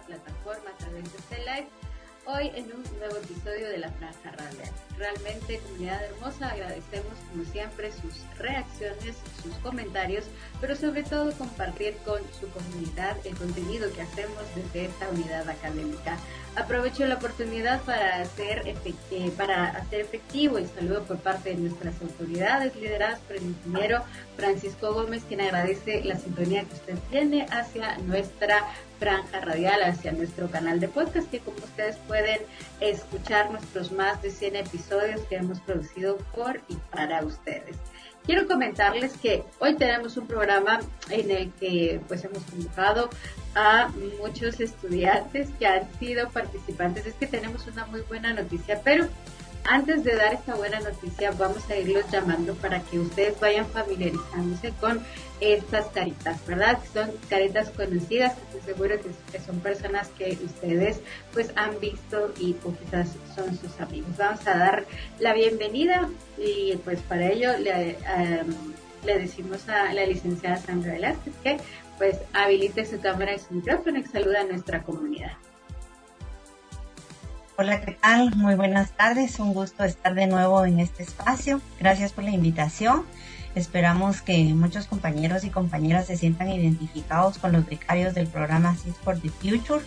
[0.00, 1.68] plataforma a través de este live
[2.30, 4.70] hoy en un nuevo episodio de La Franja Radial.
[4.98, 10.26] Realmente, comunidad hermosa, agradecemos como siempre sus reacciones, sus comentarios,
[10.60, 16.18] pero sobre todo compartir con su comunidad el contenido que hacemos desde esta unidad académica.
[16.58, 21.94] Aprovecho la oportunidad para hacer, eh, para hacer efectivo el saludo por parte de nuestras
[22.02, 24.02] autoridades lideradas por el ingeniero
[24.36, 28.66] Francisco Gómez, quien agradece la sintonía que usted tiene hacia nuestra
[28.98, 32.40] franja radial hacia nuestro canal de podcast, que como ustedes pueden
[32.80, 37.76] escuchar nuestros más de 100 episodios que hemos producido por y para ustedes.
[38.26, 43.08] Quiero comentarles que hoy tenemos un programa en el que pues hemos convocado
[43.58, 43.88] a
[44.20, 47.06] muchos estudiantes que han sido participantes.
[47.06, 49.08] Es que tenemos una muy buena noticia, pero
[49.64, 54.72] antes de dar esta buena noticia, vamos a irlos llamando para que ustedes vayan familiarizándose
[54.80, 55.00] con
[55.40, 56.78] estas caritas, ¿verdad?
[56.94, 61.00] Son caritas conocidas, estoy seguro que, son personas que ustedes
[61.32, 64.16] pues han visto y o quizás son sus amigos.
[64.16, 64.84] Vamos a dar
[65.18, 67.96] la bienvenida y pues para ello le,
[69.04, 71.58] le decimos a la licenciada Sandra Velázquez que
[71.98, 75.32] pues habilite su cámara y su micrófono y saluda a nuestra comunidad.
[77.56, 78.34] Hola, ¿qué tal?
[78.36, 79.40] Muy buenas tardes.
[79.40, 81.60] Un gusto estar de nuevo en este espacio.
[81.80, 83.04] Gracias por la invitación.
[83.56, 88.94] Esperamos que muchos compañeros y compañeras se sientan identificados con los becarios del programa Cis
[89.02, 89.84] for the Future.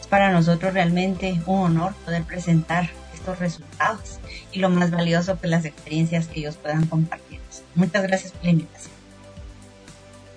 [0.00, 4.18] Es para nosotros realmente un honor poder presentar estos resultados
[4.50, 7.40] y lo más valioso, pues las experiencias que ellos puedan compartir.
[7.76, 9.03] Muchas gracias por la invitación.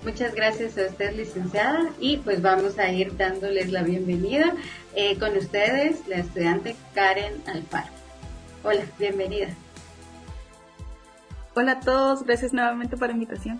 [0.03, 4.53] Muchas gracias a usted, licenciada, y pues vamos a ir dándoles la bienvenida
[4.95, 7.91] eh, con ustedes, la estudiante Karen Alfaro.
[8.63, 9.49] Hola, bienvenida.
[11.55, 13.59] Hola a todos, gracias nuevamente por la invitación.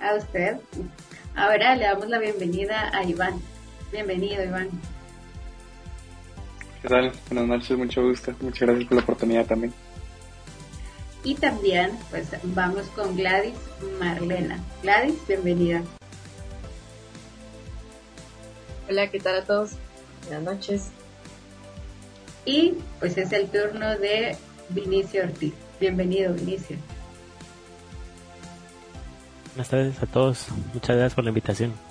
[0.00, 0.58] A usted.
[1.34, 3.40] Ahora le damos la bienvenida a Iván.
[3.92, 4.70] Bienvenido, Iván.
[6.82, 7.12] ¿Qué tal?
[7.28, 8.32] Buenas noches, mucho gusto.
[8.40, 9.74] Muchas gracias por la oportunidad también.
[11.24, 13.56] Y también, pues vamos con Gladys
[13.98, 14.62] Marlena.
[14.82, 15.82] Gladys, bienvenida.
[18.88, 19.72] Hola, ¿qué tal a todos?
[20.26, 20.88] Buenas noches.
[22.44, 24.36] Y pues es el turno de
[24.70, 25.52] Vinicio Ortiz.
[25.80, 26.76] Bienvenido, Vinicio.
[29.54, 30.46] Buenas tardes a todos.
[30.72, 31.87] Muchas gracias por la invitación.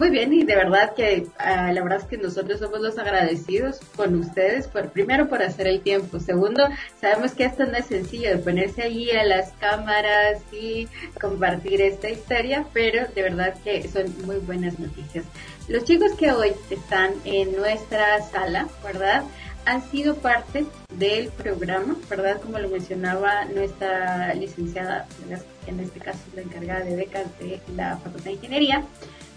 [0.00, 3.80] Muy bien, y de verdad que ah, la verdad es que nosotros somos los agradecidos
[3.96, 6.66] con ustedes, por primero por hacer el tiempo, segundo,
[6.98, 10.88] sabemos que esto no es sencillo de ponerse allí a las cámaras y
[11.20, 15.26] compartir esta historia, pero de verdad que son muy buenas noticias.
[15.68, 19.24] Los chicos que hoy están en nuestra sala, ¿verdad?
[19.66, 22.40] han sido parte del programa, ¿verdad?
[22.40, 25.06] Como lo mencionaba nuestra licenciada,
[25.66, 28.84] en este caso la encargada de becas de la Facultad de Ingeniería,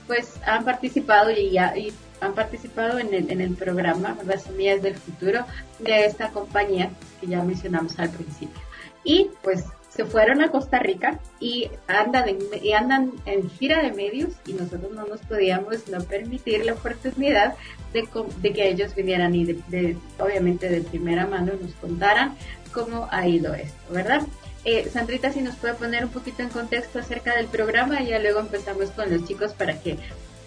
[0.08, 4.96] pues han participado y, y han participado en el, en el programa Las Semillas del
[4.96, 5.46] Futuro
[5.80, 8.62] de esta compañía que ya mencionamos al principio.
[9.04, 13.92] Y pues se fueron a Costa Rica y andan en, y andan en gira de
[13.92, 17.54] medios y nosotros no nos podíamos no permitir la oportunidad
[17.94, 18.08] de,
[18.42, 22.36] de que ellos vinieran y de, obviamente de primera mano nos contaran
[22.72, 24.24] cómo ha ido esto, ¿verdad?
[24.66, 28.20] Eh, Sandrita, si nos puede poner un poquito en contexto acerca del programa y ya
[28.20, 29.98] luego empezamos con los chicos para que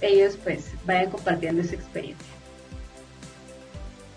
[0.01, 2.27] ellos pues vayan compartiendo su experiencia.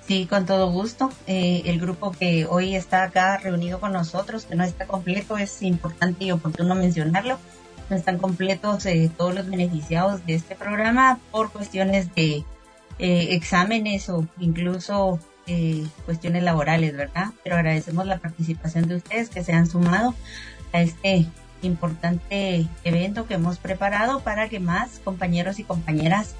[0.07, 1.11] Sí, con todo gusto.
[1.27, 5.61] Eh, el grupo que hoy está acá reunido con nosotros, que no está completo, es
[5.61, 7.37] importante y oportuno mencionarlo.
[7.89, 12.43] No están completos eh, todos los beneficiados de este programa por cuestiones de
[12.97, 15.19] exámenes o incluso
[15.51, 17.31] eh, cuestiones laborales, ¿verdad?
[17.43, 20.13] Pero agradecemos la participación de ustedes que se han sumado
[20.73, 21.25] a este
[21.63, 26.35] importante evento que hemos preparado para que más compañeros y compañeras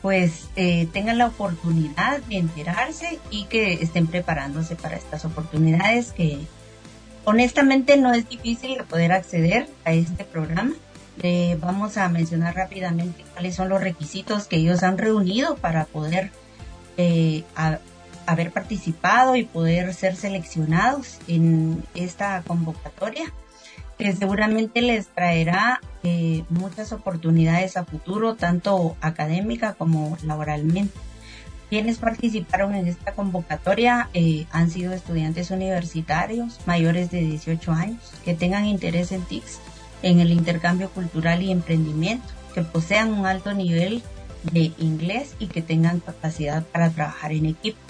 [0.00, 6.38] pues eh, tengan la oportunidad de enterarse y que estén preparándose para estas oportunidades que
[7.26, 10.72] honestamente no es difícil de poder acceder a este programa.
[11.60, 16.30] Vamos a mencionar rápidamente cuáles son los requisitos que ellos han reunido para poder
[16.96, 17.44] eh,
[18.30, 23.32] haber participado y poder ser seleccionados en esta convocatoria
[23.98, 30.98] que seguramente les traerá eh, muchas oportunidades a futuro, tanto académica como laboralmente.
[31.68, 38.34] Quienes participaron en esta convocatoria eh, han sido estudiantes universitarios mayores de 18 años que
[38.34, 39.60] tengan interés en TICS,
[40.02, 44.02] en el intercambio cultural y emprendimiento, que posean un alto nivel
[44.50, 47.89] de inglés y que tengan capacidad para trabajar en equipo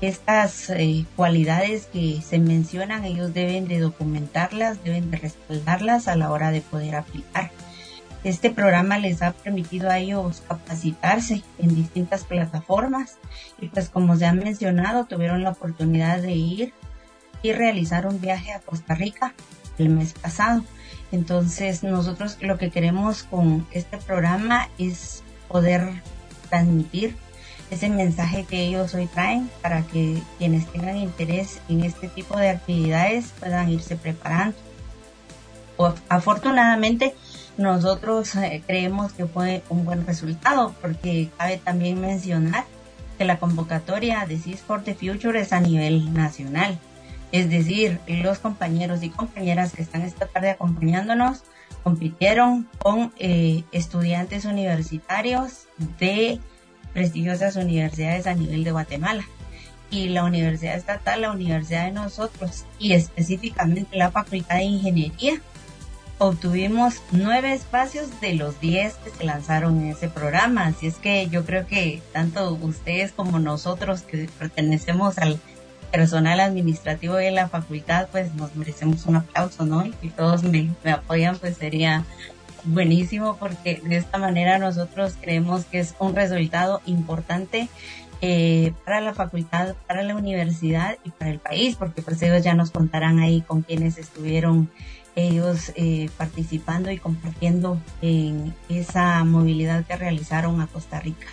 [0.00, 6.30] estas eh, cualidades que se mencionan, ellos deben de documentarlas, deben de respaldarlas a la
[6.30, 7.50] hora de poder aplicar.
[8.24, 13.16] Este programa les ha permitido a ellos capacitarse en distintas plataformas
[13.60, 16.74] y pues como se ha mencionado tuvieron la oportunidad de ir
[17.42, 19.34] y realizar un viaje a Costa Rica
[19.78, 20.64] el mes pasado.
[21.12, 26.02] Entonces nosotros lo que queremos con este programa es poder
[26.50, 27.16] transmitir
[27.70, 32.50] ese mensaje que ellos hoy traen para que quienes tengan interés en este tipo de
[32.50, 34.56] actividades puedan irse preparando.
[36.08, 37.14] Afortunadamente,
[37.56, 42.64] nosotros eh, creemos que fue un buen resultado porque cabe también mencionar
[43.16, 46.78] que la convocatoria de CIS for the Future es a nivel nacional.
[47.32, 51.42] Es decir, los compañeros y compañeras que están esta tarde acompañándonos
[51.82, 55.66] compitieron con eh, estudiantes universitarios
[55.98, 56.40] de
[56.92, 59.24] prestigiosas universidades a nivel de Guatemala.
[59.90, 65.40] Y la Universidad Estatal, la Universidad de nosotros y específicamente la Facultad de Ingeniería,
[66.18, 70.66] obtuvimos nueve espacios de los diez que se lanzaron en ese programa.
[70.66, 75.40] Así es que yo creo que tanto ustedes como nosotros que pertenecemos al
[75.90, 79.84] personal administrativo de la facultad, pues nos merecemos un aplauso, ¿no?
[79.84, 82.04] Y si todos me, me apoyan, pues sería
[82.64, 87.68] buenísimo porque de esta manera nosotros creemos que es un resultado importante
[88.22, 92.54] eh, para la facultad, para la universidad y para el país, porque pues ellos ya
[92.54, 94.70] nos contarán ahí con quienes estuvieron
[95.16, 101.26] ellos eh, participando y compartiendo en esa movilidad que realizaron a Costa Rica.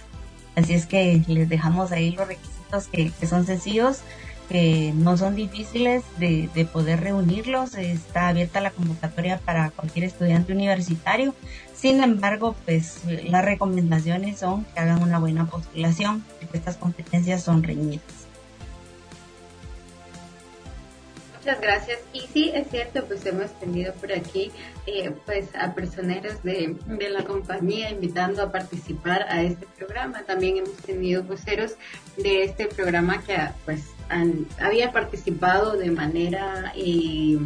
[0.56, 4.02] Así es que les dejamos ahí los requisitos que, que son sencillos
[4.50, 7.76] que no son difíciles de, de, poder reunirlos.
[7.76, 11.36] Está abierta la convocatoria para cualquier estudiante universitario.
[11.74, 17.64] Sin embargo, pues las recomendaciones son que hagan una buena postulación, porque estas competencias son
[17.64, 18.27] reñidas.
[21.48, 22.00] Muchas gracias.
[22.12, 24.52] Y sí, es cierto, pues hemos tenido por aquí
[24.86, 30.24] eh, pues a personeros de, de, la compañía invitando a participar a este programa.
[30.24, 31.76] También hemos tenido voceros
[32.18, 33.86] de este programa que pues
[34.60, 37.38] había participado de manera eh,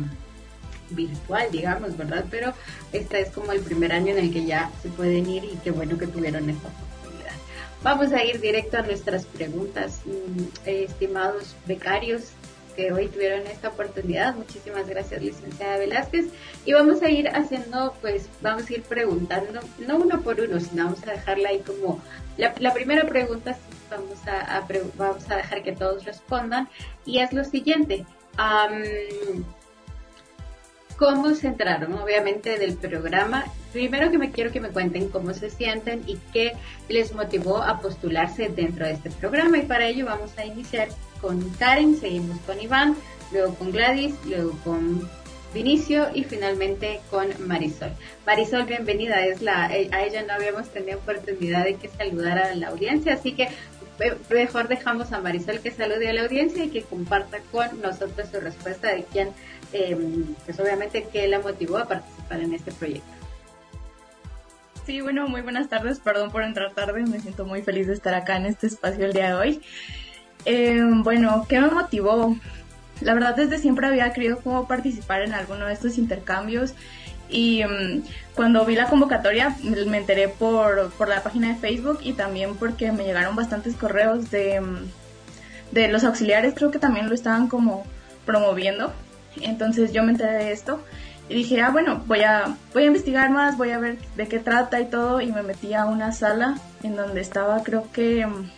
[0.89, 2.25] virtual, digamos, ¿verdad?
[2.31, 2.55] Pero
[2.93, 5.69] esta es como el primer año en el que ya se pueden ir y qué
[5.69, 7.35] bueno que tuvieron esta oportunidad.
[7.83, 12.31] Vamos a ir directo a nuestras preguntas, mm, estimados becarios
[12.71, 14.35] que hoy tuvieron esta oportunidad.
[14.35, 16.27] Muchísimas gracias, licenciada Velázquez.
[16.65, 20.85] Y vamos a ir haciendo, pues, vamos a ir preguntando, no uno por uno, sino
[20.85, 22.01] vamos a dejarla ahí como
[22.37, 23.57] la, primera pregunta
[23.89, 24.65] vamos a,
[24.97, 26.69] vamos a dejar que todos respondan
[27.05, 28.05] y es lo siguiente.
[31.01, 33.45] ¿Cómo se entraron, obviamente, del programa?
[33.73, 36.53] Primero que me quiero que me cuenten cómo se sienten y qué
[36.89, 39.57] les motivó a postularse dentro de este programa.
[39.57, 40.89] Y para ello vamos a iniciar
[41.19, 42.95] con Karen, seguimos con Iván,
[43.31, 45.09] luego con Gladys, luego con
[45.55, 47.93] Vinicio y finalmente con Marisol.
[48.27, 49.25] Marisol, bienvenida.
[49.25, 53.31] Es la, a ella no habíamos tenido oportunidad de que saludara a la audiencia, así
[53.31, 53.47] que
[54.29, 58.39] mejor dejamos a Marisol que salude a la audiencia y que comparta con nosotros su
[58.39, 59.29] respuesta de quién,
[59.73, 59.97] eh,
[60.45, 63.11] pues obviamente, qué la motivó a participar en este proyecto.
[64.85, 68.13] Sí, bueno, muy buenas tardes, perdón por entrar tarde, me siento muy feliz de estar
[68.13, 69.61] acá en este espacio el día de hoy.
[70.45, 72.35] Eh, bueno, ¿qué me motivó?
[73.01, 76.73] La verdad desde siempre había querido como participar en alguno de estos intercambios
[77.31, 78.03] y mm,
[78.35, 82.91] cuando vi la convocatoria me enteré por, por, la página de Facebook y también porque
[82.91, 84.91] me llegaron bastantes correos de, mm,
[85.71, 87.85] de los auxiliares, creo que también lo estaban como
[88.25, 88.93] promoviendo.
[89.41, 90.83] Entonces yo me enteré de esto
[91.29, 94.39] y dije, ah, bueno, voy a, voy a investigar más, voy a ver de qué
[94.39, 95.21] trata y todo.
[95.21, 98.49] Y me metí a una sala en donde estaba, creo que mm,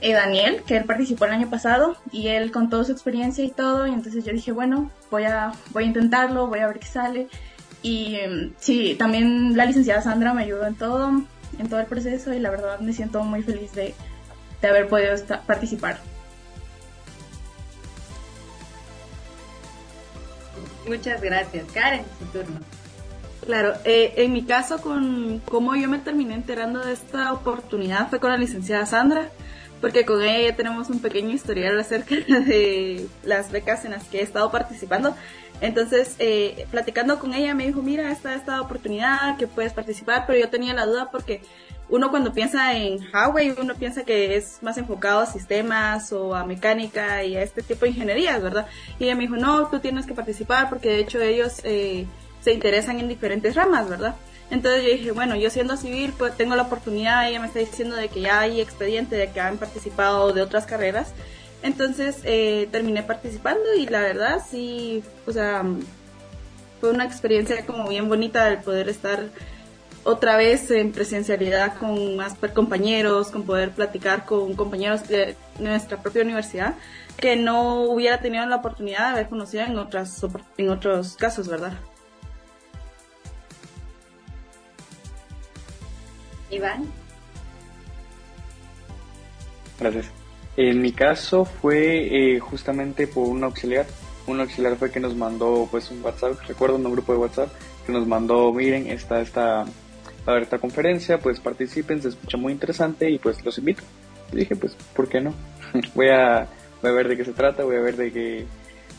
[0.00, 3.86] eh, Daniel, que él participó el año pasado y él contó su experiencia y todo.
[3.86, 7.28] Y entonces yo dije, bueno, voy a, voy a intentarlo, voy a ver qué sale.
[7.82, 11.08] Y em, sí, también la licenciada Sandra me ayudó en todo,
[11.58, 13.94] en todo el proceso y la verdad me siento muy feliz de,
[14.60, 15.14] de haber podido
[15.46, 15.98] participar.
[20.86, 21.64] Muchas gracias.
[21.72, 22.60] Karen, su turno.
[23.44, 28.20] Claro, eh, en mi caso, con cómo yo me terminé enterando de esta oportunidad fue
[28.20, 29.30] con la licenciada Sandra,
[29.82, 34.20] porque con ella ya tenemos un pequeño historial acerca de las becas en las que
[34.20, 35.14] he estado participando.
[35.60, 40.38] Entonces, eh, platicando con ella, me dijo, mira, está esta oportunidad que puedes participar, pero
[40.38, 41.42] yo tenía la duda porque
[41.88, 46.46] uno cuando piensa en Huawei, uno piensa que es más enfocado a sistemas o a
[46.46, 48.66] mecánica y a este tipo de ingenierías, ¿verdad?
[48.98, 52.06] Y ella me dijo, no, tú tienes que participar porque de hecho ellos eh,
[52.40, 54.14] se interesan en diferentes ramas, ¿verdad?
[54.52, 57.96] Entonces yo dije, bueno, yo siendo civil, pues tengo la oportunidad, ella me está diciendo
[57.96, 61.14] de que ya hay expediente, de que han participado de otras carreras.
[61.62, 65.64] Entonces eh, terminé participando y la verdad sí, o sea,
[66.82, 69.24] fue una experiencia como bien bonita el poder estar
[70.04, 76.24] otra vez en presencialidad con más compañeros, con poder platicar con compañeros de nuestra propia
[76.24, 76.74] universidad
[77.16, 80.22] que no hubiera tenido la oportunidad de haber conocido en otras
[80.58, 81.72] en otros casos, ¿verdad?
[86.52, 86.84] Iván.
[89.80, 90.06] Gracias.
[90.56, 93.86] En mi caso fue eh, justamente por un auxiliar.
[94.26, 97.52] Un auxiliar fue que nos mandó pues un WhatsApp, recuerdo un grupo de WhatsApp
[97.84, 102.52] que nos mandó, miren, está esta, a ver esta conferencia, pues participen, se escucha muy
[102.52, 103.82] interesante y pues los invito.
[104.32, 105.34] Y dije, pues, ¿por qué no?
[105.94, 106.46] voy, a,
[106.80, 108.46] voy a ver de qué se trata, voy a ver de qué,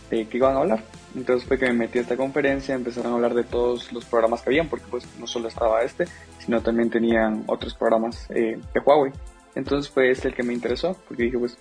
[0.09, 0.83] de qué van a hablar.
[1.15, 4.41] Entonces fue que me metí a esta conferencia, empezaron a hablar de todos los programas
[4.41, 6.05] que habían, porque pues no solo estaba este,
[6.39, 9.11] sino también tenían otros programas eh, de Huawei.
[9.55, 11.57] Entonces fue este el que me interesó, porque dije, pues,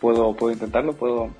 [0.00, 1.30] puedo, puedo intentarlo, puedo,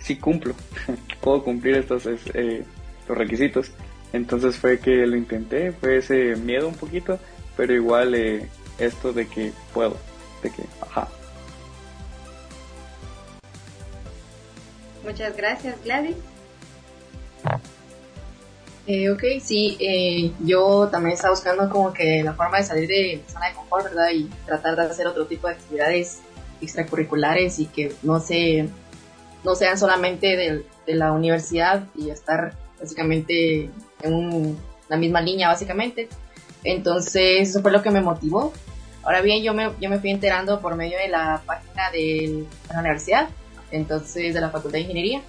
[0.00, 0.54] sí cumplo,
[1.20, 2.64] puedo cumplir estos eh,
[3.08, 3.70] los requisitos.
[4.12, 7.18] Entonces fue que lo intenté, fue ese miedo un poquito,
[7.56, 8.48] pero igual eh,
[8.78, 9.96] esto de que puedo,
[10.42, 11.08] de que, ajá.
[15.04, 16.16] Muchas gracias, Gladys.
[18.86, 23.20] Eh, ok, sí, eh, yo también estaba buscando como que la forma de salir de
[23.24, 24.10] mi zona de confort, ¿verdad?
[24.14, 26.20] Y tratar de hacer otro tipo de actividades
[26.60, 28.68] extracurriculares y que no se
[29.44, 30.64] no sean solamente de,
[30.94, 33.70] la universidad y estar básicamente
[34.02, 34.56] en
[34.88, 36.08] la misma línea básicamente.
[36.62, 38.52] Entonces eso fue lo que me motivó.
[39.02, 42.80] Ahora bien, yo me, yo me fui enterando por medio de la página de la
[42.80, 43.28] universidad,
[43.72, 45.22] entonces de la Facultad de Ingeniería.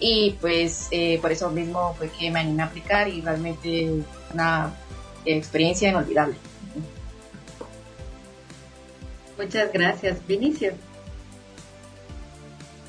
[0.00, 3.90] Y pues eh, por eso mismo fue que me animé a aplicar y realmente
[4.32, 4.72] una
[5.24, 6.36] experiencia inolvidable.
[9.36, 10.72] Muchas gracias, Vinicio.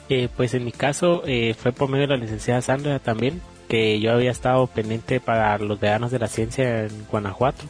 [0.09, 3.99] Eh, pues en mi caso eh, fue por medio de la licenciada Sandra también, que
[3.99, 7.63] yo había estado pendiente para los veranos de la ciencia en Guanajuato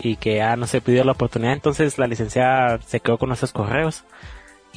[0.00, 3.52] y que ya no se pidió la oportunidad, entonces la licenciada se quedó con nuestros
[3.52, 4.04] correos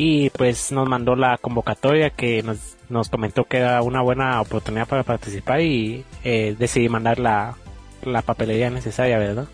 [0.04, 4.88] y pues nos mandó la convocatoria que nos, nos comentó que era una buena oportunidad
[4.88, 7.56] para participar y eh, decidí mandar la,
[8.04, 9.46] la papelería necesaria, ¿verdad?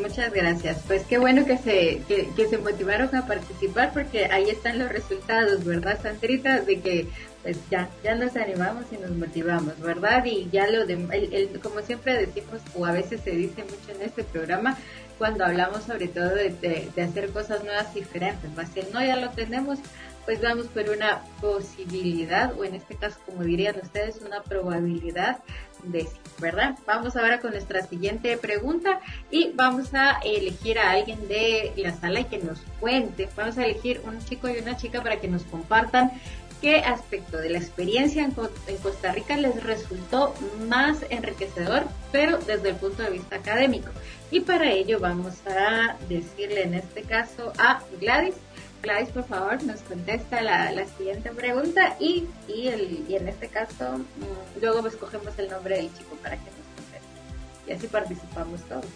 [0.00, 0.84] Muchas gracias.
[0.86, 5.62] Pues qué bueno que se, que, se motivaron a participar porque ahí están los resultados,
[5.66, 6.60] ¿verdad, Sandrita?
[6.60, 7.08] De que
[7.42, 10.24] pues ya, ya nos animamos y nos motivamos, ¿verdad?
[10.24, 10.94] Y ya lo de,
[11.32, 14.78] el, como siempre decimos, o a veces se dice mucho en este programa,
[15.18, 18.64] cuando hablamos sobre todo de, hacer cosas nuevas diferentes, ¿va?
[18.64, 19.78] Si no ya lo tenemos,
[20.24, 25.38] pues vamos por una posibilidad, o en este caso, como dirían ustedes, una probabilidad
[25.84, 26.08] de sí,
[26.38, 26.78] ¿verdad?
[26.86, 32.20] Vamos ahora con nuestra siguiente pregunta y vamos a elegir a alguien de la sala
[32.20, 33.28] y que nos cuente.
[33.36, 36.12] Vamos a elegir un chico y una chica para que nos compartan
[36.60, 40.34] qué aspecto de la experiencia en, Costa Rica les resultó
[40.68, 43.90] más enriquecedor, pero desde el punto de vista académico.
[44.30, 48.34] Y para ello vamos a decirle en este caso a Gladys
[48.82, 53.98] Gladys, por favor, nos contesta la, siguiente pregunta y, y, el, y en este caso
[53.98, 57.66] mm, luego escogemos el nombre del chico para que nos conteste.
[57.66, 58.86] Y así participamos todos.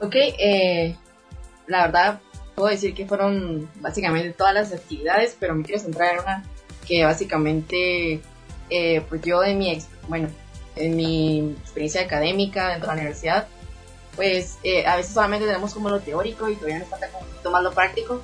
[0.00, 0.94] Ok, eh,
[1.66, 2.20] la verdad
[2.56, 6.44] puedo decir que fueron básicamente todas las actividades, pero me quiero centrar en una
[6.86, 8.20] que básicamente,
[8.70, 10.28] eh, pues yo en mi, bueno,
[10.74, 13.46] en mi experiencia académica dentro de la universidad,
[14.14, 17.30] pues eh, a veces solamente tenemos como lo teórico y todavía nos falta como un
[17.30, 18.22] poquito más lo práctico.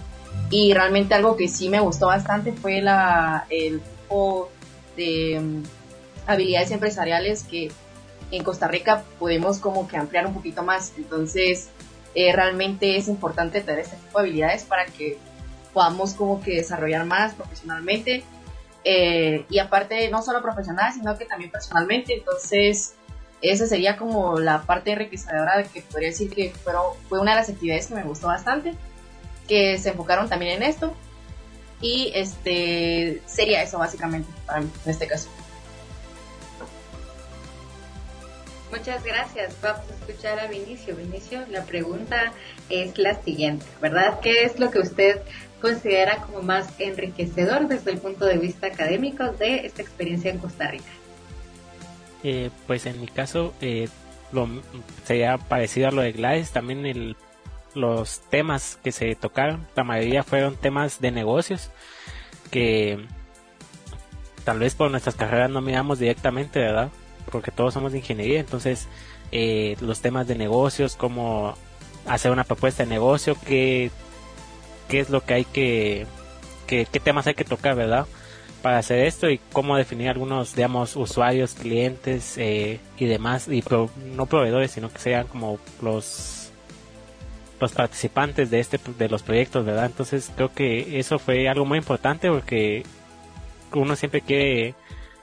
[0.51, 4.51] Y realmente algo que sí me gustó bastante fue la, el tipo
[4.97, 5.62] de mm,
[6.27, 7.71] habilidades empresariales que
[8.31, 10.93] en Costa Rica podemos como que ampliar un poquito más.
[10.97, 11.69] Entonces,
[12.14, 15.19] eh, realmente es importante tener este tipo de habilidades para que
[15.73, 18.25] podamos como que desarrollar más profesionalmente.
[18.85, 22.14] Eh, y aparte, no solo profesional, sino que también personalmente.
[22.14, 22.95] Entonces,
[23.40, 26.52] esa sería como la parte enriquecedora que podría decir que
[27.09, 28.75] fue una de las actividades que me gustó bastante,
[29.49, 30.95] que se enfocaron también en esto.
[31.81, 35.28] Y este sería eso básicamente para mí en este caso.
[38.73, 39.55] Muchas gracias.
[39.61, 40.97] Vamos a escuchar a Vinicio.
[40.97, 42.33] Vinicio, la pregunta
[42.71, 44.19] es la siguiente, ¿verdad?
[44.21, 45.21] ¿Qué es lo que usted
[45.61, 50.69] considera como más enriquecedor desde el punto de vista académico de esta experiencia en Costa
[50.69, 50.91] Rica?
[52.25, 53.91] Eh, pues en mi caso eh,
[54.33, 54.49] lo,
[55.05, 57.17] sería parecido a lo de Gladys, también el,
[57.75, 61.71] los temas que se tocaron, la mayoría fueron temas de negocios
[62.50, 63.07] que
[64.45, 66.91] tal vez por nuestras carreras no miramos directamente, ¿verdad?
[67.31, 68.88] Porque todos somos de ingeniería, entonces
[69.31, 71.55] eh, los temas de negocios, como
[72.07, 73.91] hacer una propuesta de negocio, qué,
[74.88, 76.07] qué es lo que hay que,
[76.67, 78.07] qué temas hay que tocar, ¿verdad?
[78.62, 83.62] para hacer esto y cómo definir algunos, digamos, usuarios, clientes eh, y demás, y
[84.14, 86.38] no proveedores, sino que sean como los
[87.61, 89.87] los participantes de este de los proyectos, ¿verdad?
[89.87, 92.83] Entonces creo que eso fue algo muy importante porque
[93.73, 94.75] uno siempre quiere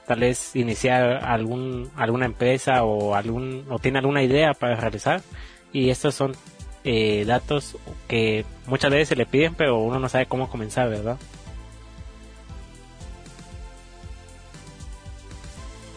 [0.09, 5.21] tal vez iniciar algún alguna empresa o algún o tiene alguna idea para realizar
[5.71, 6.35] y estos son
[6.83, 11.17] eh, datos que muchas veces se le piden pero uno no sabe cómo comenzar, ¿verdad?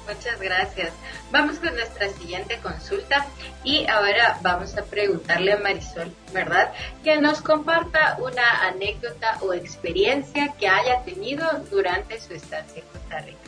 [0.06, 0.92] Muchas gracias.
[1.30, 3.24] Vamos con nuestra siguiente consulta
[3.64, 6.70] y ahora vamos a preguntarle a Marisol, ¿verdad?
[7.02, 13.20] Que nos comparta una anécdota o experiencia que haya tenido durante su estancia en Costa
[13.20, 13.41] Rica.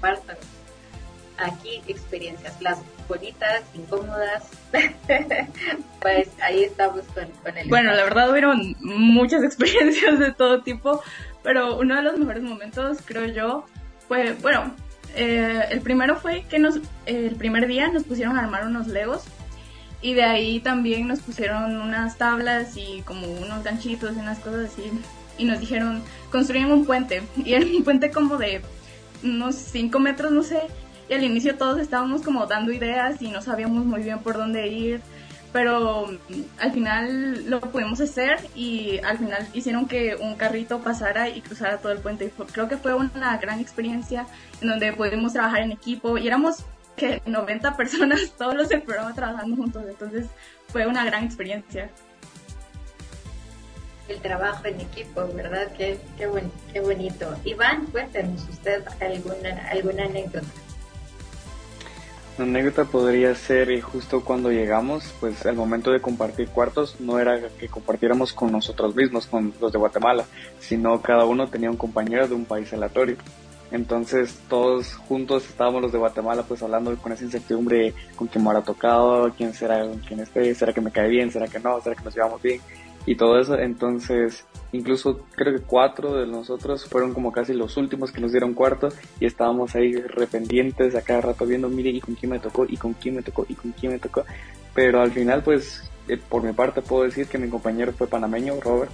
[0.00, 0.44] Compártanos
[1.38, 4.44] aquí experiencias, las bonitas, incómodas.
[6.00, 7.68] pues ahí estamos con, con el...
[7.68, 11.02] Bueno, la verdad hubieron muchas experiencias de todo tipo,
[11.42, 13.66] pero uno de los mejores momentos, creo yo,
[14.08, 14.74] fue, bueno,
[15.14, 19.24] eh, el primero fue que nos, el primer día nos pusieron a armar unos legos
[20.02, 24.70] y de ahí también nos pusieron unas tablas y como unos ganchitos y unas cosas
[24.70, 24.90] así
[25.38, 28.60] y nos dijeron construyen un puente y era un puente como de
[29.30, 30.62] unos 5 metros no sé
[31.08, 34.66] y al inicio todos estábamos como dando ideas y no sabíamos muy bien por dónde
[34.68, 35.00] ir
[35.56, 41.30] pero mm, al final lo pudimos hacer y al final hicieron que un carrito pasara
[41.30, 42.30] y cruzara todo el puente.
[42.52, 44.26] Creo que fue una gran experiencia
[44.60, 46.64] en donde pudimos trabajar en equipo y éramos
[46.94, 50.26] que 90 personas, todos los del programa trabajando juntos, entonces
[50.68, 51.90] fue una gran experiencia.
[54.08, 55.72] El trabajo en equipo, ¿verdad?
[55.76, 56.28] Qué, qué,
[56.72, 57.34] qué bonito.
[57.44, 60.46] Iván, cuéntenos usted alguna, alguna anécdota.
[62.38, 67.18] La anécdota podría ser eh, justo cuando llegamos, pues el momento de compartir cuartos no
[67.18, 70.26] era que compartiéramos con nosotros mismos, con los de Guatemala,
[70.60, 73.16] sino cada uno tenía un compañero de un país aleatorio.
[73.70, 78.50] Entonces todos juntos estábamos los de Guatemala pues hablando con esa incertidumbre con quién me
[78.50, 81.96] habrá tocado, quién será quién esté, será que me cae bien, será que no, será
[81.96, 82.60] que nos llevamos bien
[83.06, 83.58] y todo eso.
[83.58, 88.52] Entonces, incluso creo que cuatro de nosotros fueron como casi los últimos que nos dieron
[88.52, 88.88] cuarto
[89.20, 92.76] y estábamos ahí rependientes a cada rato viendo, mire, y con quién me tocó, y
[92.76, 94.24] con quién me tocó, y con quién me tocó.
[94.74, 98.60] Pero al final, pues, eh, por mi parte puedo decir que mi compañero fue panameño,
[98.60, 98.92] Robert.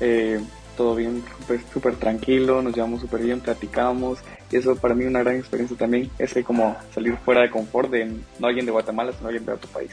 [0.00, 0.40] Eh,
[0.76, 5.20] todo bien, pues súper tranquilo, nos llevamos súper bien, platicamos y eso para mí una
[5.20, 9.28] gran experiencia también, es como salir fuera de confort de no alguien de Guatemala, sino
[9.28, 9.92] alguien de otro país.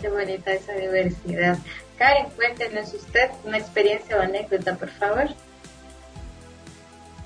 [0.00, 1.58] Qué bonita esa diversidad.
[1.98, 5.28] Karen, cuéntenos usted una experiencia o anécdota, por favor.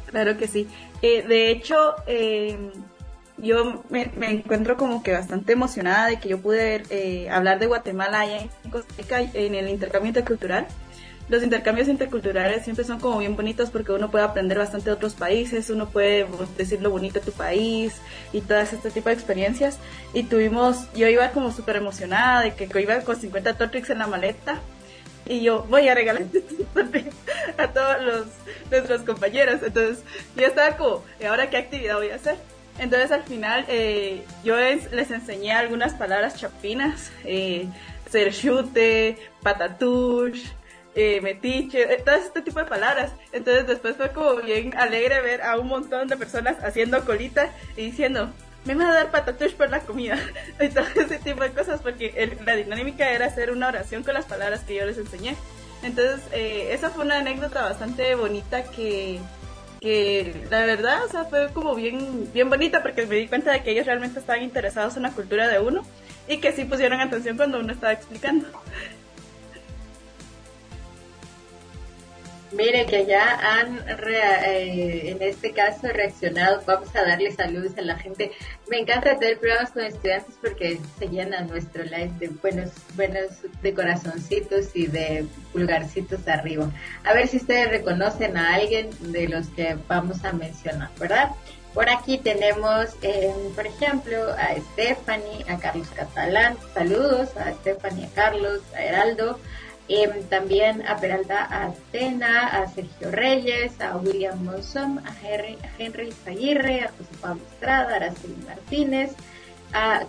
[0.07, 0.69] Claro que sí.
[1.03, 2.71] Eh, de hecho, eh,
[3.37, 8.21] yo me, encuentro como que bastante emocionada de que yo pude eh, hablar de Guatemala
[8.21, 10.67] allá en Costa en el intercambio intercultural
[11.29, 15.15] los intercambios interculturales siempre son como bien bonitos porque uno puede aprender bastante de otros
[15.15, 16.27] países, uno puede
[16.59, 17.95] decir lo bonito de tu país
[18.33, 19.79] y todas este tipo de experiencias.
[20.13, 24.07] Y tuvimos, yo iba como súper emocionada de que iba con 50 Tortrix en la
[24.07, 24.61] maleta
[25.27, 26.25] y yo voy a regalar
[27.59, 28.27] a todos los,
[28.71, 29.61] nuestros compañeros.
[29.65, 30.05] Entonces
[30.37, 32.37] yo estaba como, ¿y ahora qué actividad voy a hacer?
[32.79, 37.67] Entonces al final eh, yo les, enseñé algunas palabras chapinas, eh,
[38.31, 40.45] chute, patatush,
[40.95, 43.13] eh, metiche, eh, todo este tipo de palabras.
[43.33, 47.87] Entonces después fue como bien alegre ver a un montón de personas haciendo colita y
[47.87, 48.31] diciendo,
[48.65, 50.19] me van a dar patatush por la comida.
[50.61, 54.25] y todo ese tipo de cosas porque la dinámica era hacer una oración con las
[54.25, 55.37] palabras que yo les enseñé.
[55.83, 59.19] Entonces eh, esa fue una anécdota bastante bonita que,
[59.81, 63.63] que la verdad, o sea, fue como bien, bien bonita porque me di cuenta de
[63.63, 65.83] que ellos realmente estaban interesados en la cultura de uno
[66.27, 68.47] y que sí pusieron atención cuando uno estaba explicando.
[72.57, 76.63] Mire que ya han, eh, en este caso, reaccionado.
[76.65, 78.31] Vamos a darle saludos a la gente.
[78.69, 83.75] Me encanta tener programas con estudiantes porque se llena nuestro live de buenos, buenos de
[83.75, 86.71] corazoncitos y de pulgarcitos arriba.
[87.03, 91.31] A ver si ustedes reconocen a alguien de los que vamos a mencionar, ¿verdad?
[91.75, 96.57] Por aquí tenemos, eh, por ejemplo, a Stephanie, a Carlos Catalán.
[96.73, 99.41] Saludos a Stephanie, a Carlos, a Heraldo.
[99.87, 106.11] Em, también a Peralta Atena, a Sergio Reyes, a William Monson, a Henry, a Henry
[106.27, 109.15] Aguirre, a José Pablo Estrada, a Araceli Martínez,
[109.75, 110.07] a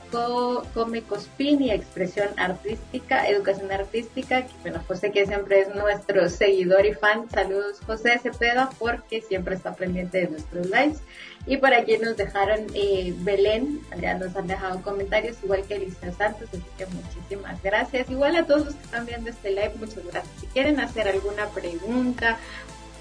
[0.75, 6.93] Come Cospini, Expresión Artística, Educación Artística, que bueno, José que siempre es nuestro seguidor y
[6.93, 11.01] fan, saludos José Cepeda porque siempre está pendiente de nuestros lives.
[11.47, 16.12] Y por aquí nos dejaron eh, Belén, ya nos han dejado comentarios, igual que Elisa
[16.12, 18.10] Santos, así que muchísimas gracias.
[18.10, 20.34] Igual a todos los que están viendo este live, muchas gracias.
[20.39, 22.38] Si quieren hacer alguna pregunta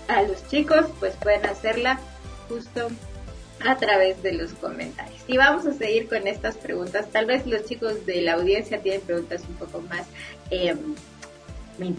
[0.08, 2.00] a los chicos, pues pueden hacerla
[2.48, 2.88] justo
[3.60, 5.20] a través de los comentarios.
[5.26, 7.08] Y vamos a seguir con estas preguntas.
[7.10, 10.06] Tal vez los chicos de la audiencia tienen preguntas un poco más,
[10.50, 10.74] eh,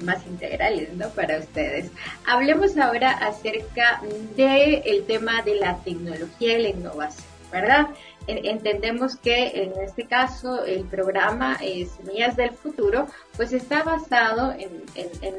[0.04, 1.10] más integrales, ¿no?
[1.10, 1.92] Para ustedes.
[2.26, 4.02] Hablemos ahora acerca
[4.36, 7.88] del el tema de la tecnología y la innovación, ¿verdad?
[8.28, 14.84] entendemos que en este caso el programa eh, Semillas del Futuro pues está basado en,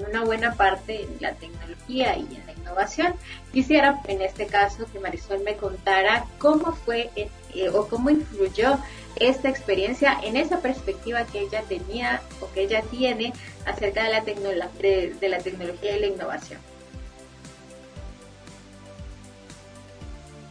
[0.09, 3.14] una buena parte en la tecnología y en la innovación.
[3.53, 7.29] Quisiera en este caso que Marisol me contara cómo fue eh,
[7.71, 8.79] o cómo influyó
[9.16, 13.33] esta experiencia en esa perspectiva que ella tenía o que ella tiene
[13.64, 16.76] acerca de la, de la tecnología y la innovación.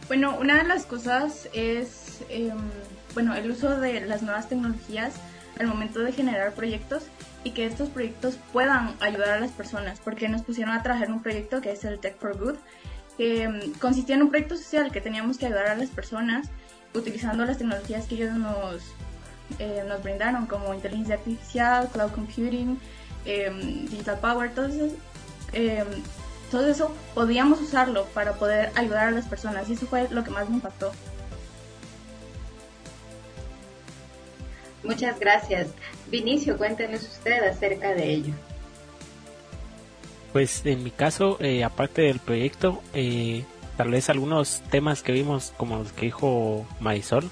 [0.08, 2.56] Bueno, una de las cosas es Em,
[3.14, 5.14] bueno, el uso de las nuevas tecnologías
[5.58, 7.04] al momento de generar proyectos
[7.44, 11.22] y que estos proyectos puedan ayudar a las personas, porque nos pusieron a trabajar un
[11.22, 12.56] proyecto que es el Tech for Good,
[13.16, 16.48] que em, consistía en un proyecto social que teníamos que ayudar a las personas
[16.94, 18.82] utilizando las tecnologías que ellos nos,
[19.58, 22.78] eh, nos brindaron, como inteligencia artificial, cloud computing,
[23.24, 24.94] em, digital power, todo eso,
[26.50, 30.30] todo eso podíamos usarlo para poder ayudar a las personas y eso fue lo que
[30.30, 30.92] más me impactó.
[34.82, 35.68] Muchas gracias.
[36.08, 38.34] Vinicio, cuéntenos usted acerca de ello.
[40.32, 43.44] Pues en mi caso, eh, aparte del proyecto, eh,
[43.76, 47.30] tal vez algunos temas que vimos, como los que dijo Marisol,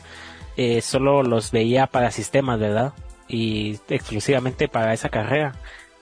[0.57, 2.93] eh, solo los veía para sistemas, ¿verdad?
[3.29, 5.55] Y exclusivamente para esa carrera.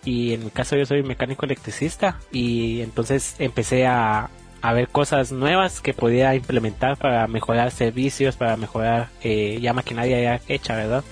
[0.05, 5.33] Y en mi caso yo soy mecánico electricista y entonces empecé a, a ver cosas
[5.33, 11.05] nuevas que podía implementar para mejorar servicios, para mejorar ya maquinaria ya hecha, ¿verdad?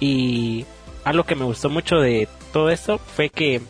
[0.00, 0.66] Y
[1.04, 3.60] algo que me gustó mucho de todo esto fue que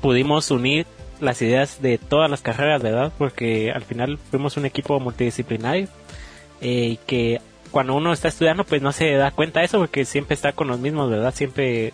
[0.00, 0.86] pudimos unir
[1.20, 3.12] las ideas de todas las carreras, ¿verdad?
[3.16, 5.88] Porque al final fuimos un equipo multidisciplinario
[6.60, 10.34] eh, que cuando uno está estudiando pues no se da cuenta de eso porque siempre
[10.34, 11.32] está con los mismos, ¿verdad?
[11.34, 11.92] Siempre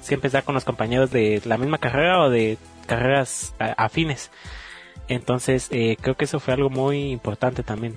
[0.00, 4.30] siempre está con los compañeros de la misma carrera o de carreras afines.
[5.08, 7.94] Entonces eh, creo que eso fue algo muy importante también.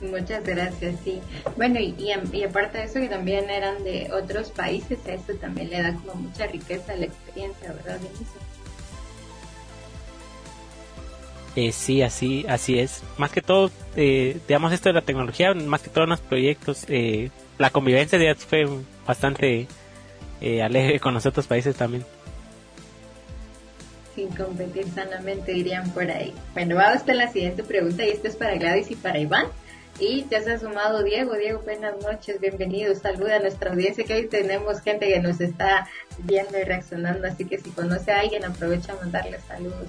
[0.00, 1.20] Muchas gracias, sí.
[1.56, 5.70] Bueno, y, y, aparte de eso, que también eran de otros países, a eso también
[5.70, 7.98] le da como mucha riqueza a la experiencia, ¿verdad,
[11.56, 13.02] Eh, sí, así, así es.
[13.16, 16.84] Más que todo, eh, digamos esto de la tecnología, más que todo en los proyectos,
[16.88, 18.68] eh, la convivencia ya fue
[19.08, 19.66] bastante
[20.40, 22.04] eh, alegre con los otros países también.
[24.14, 26.34] Sin competir sanamente, dirían por ahí.
[26.52, 29.46] Bueno, vamos a la siguiente pregunta y esto es para Gladys y para Iván.
[29.98, 31.34] Y ya se ha sumado Diego.
[31.34, 32.94] Diego, buenas noches, bienvenido.
[32.94, 37.44] Saluda a nuestra audiencia que hoy tenemos gente que nos está viendo y reaccionando, así
[37.46, 39.88] que si conoce a alguien aprovecha a mandarle saludos.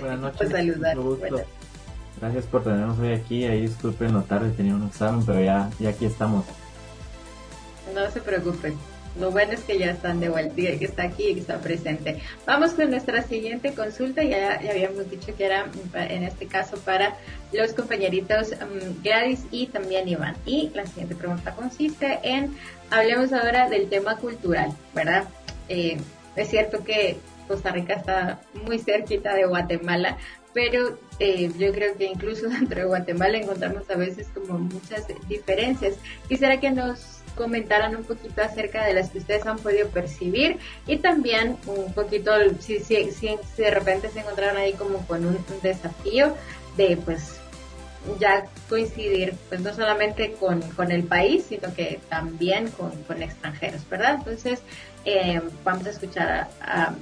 [0.00, 0.50] Buenas noches.
[0.50, 0.96] saludar.
[2.20, 3.44] Gracias por tenernos hoy aquí.
[3.44, 6.44] Ahí disculpen no tarde, tenía un examen, pero ya, ya aquí estamos.
[7.94, 8.76] No se preocupen.
[9.18, 12.20] Lo bueno es que ya están de vuelta, que está aquí y que está presente.
[12.46, 14.22] Vamos con nuestra siguiente consulta.
[14.22, 17.16] Ya, ya habíamos dicho que era en este caso para
[17.52, 20.36] los compañeritos um, Gladys y también Iván.
[20.46, 22.56] Y la siguiente pregunta consiste en,
[22.90, 25.24] hablemos ahora del tema cultural, ¿verdad?
[25.68, 25.98] Eh,
[26.36, 27.16] es cierto que
[27.48, 30.16] Costa Rica está muy cerquita de Guatemala,
[30.52, 35.96] pero eh, yo creo que incluso dentro de Guatemala encontramos a veces como muchas diferencias.
[36.28, 40.96] Quisiera que nos comentaran un poquito acerca de las que ustedes han podido percibir y
[40.96, 46.34] también un poquito si, si, si, de repente se encontraron ahí como con un, desafío
[46.76, 47.36] de pues
[48.18, 53.88] ya coincidir pues no solamente con, con el país sino que también con, con extranjeros
[53.88, 54.60] verdad entonces
[55.04, 56.94] eh, vamos a escuchar a,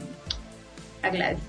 [1.02, 1.40] a, Gladys.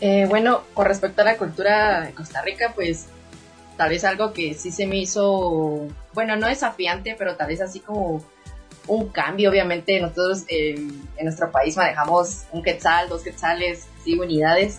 [0.00, 3.08] Eh, bueno con respecto a la cultura de Costa Rica pues
[3.76, 7.80] tal vez algo que sí se me hizo, bueno, no desafiante, pero tal vez así
[7.80, 8.24] como
[8.86, 14.78] un cambio, obviamente nosotros en nuestro país manejamos un quetzal, dos quetzales, sí, unidades,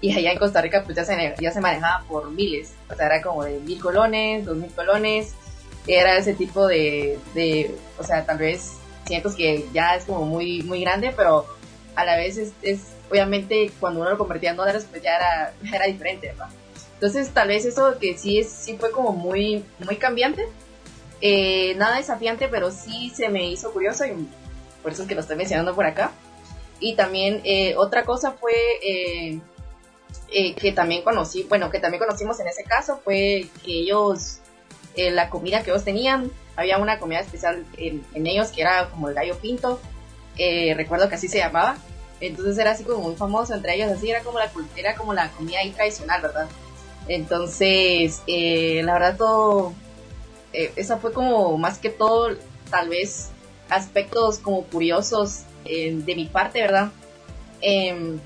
[0.00, 3.06] y allá en Costa Rica pues ya se, ya se manejaba por miles, o sea,
[3.06, 5.34] era como de mil colones, dos mil colones,
[5.86, 8.74] era ese tipo de, de, o sea, tal vez
[9.06, 11.46] siento que ya es como muy, muy grande, pero
[11.94, 12.80] a la vez es, es
[13.10, 16.48] obviamente cuando uno lo convertía en dólares pues ya era, era diferente, ¿verdad?
[16.96, 20.48] Entonces, tal vez eso que sí es, sí fue como muy, muy cambiante.
[21.20, 24.12] Eh, nada desafiante, pero sí se me hizo curioso y
[24.82, 26.12] por eso es que lo estoy mencionando por acá.
[26.80, 29.40] Y también eh, otra cosa fue eh,
[30.54, 34.38] que también conocí, bueno, que también conocimos en ese caso fue que ellos,
[34.96, 39.08] la comida que ellos tenían, había una comida especial en, en ellos que era como
[39.08, 39.80] el gallo pinto,
[40.74, 41.78] recuerdo que así se llamaba,
[42.20, 45.30] Entonces era así como muy famoso entre ellos, así era como la, era como la
[45.30, 46.48] comida ahí tradicional, ¿verdad?
[47.08, 49.72] Entonces, eh, la verdad todo,
[50.52, 52.36] eh, esa fue como más que todo,
[52.70, 53.28] tal vez
[53.68, 56.90] aspectos como curiosos eh, de mi parte, ¿verdad?
[57.60, 58.18] Em,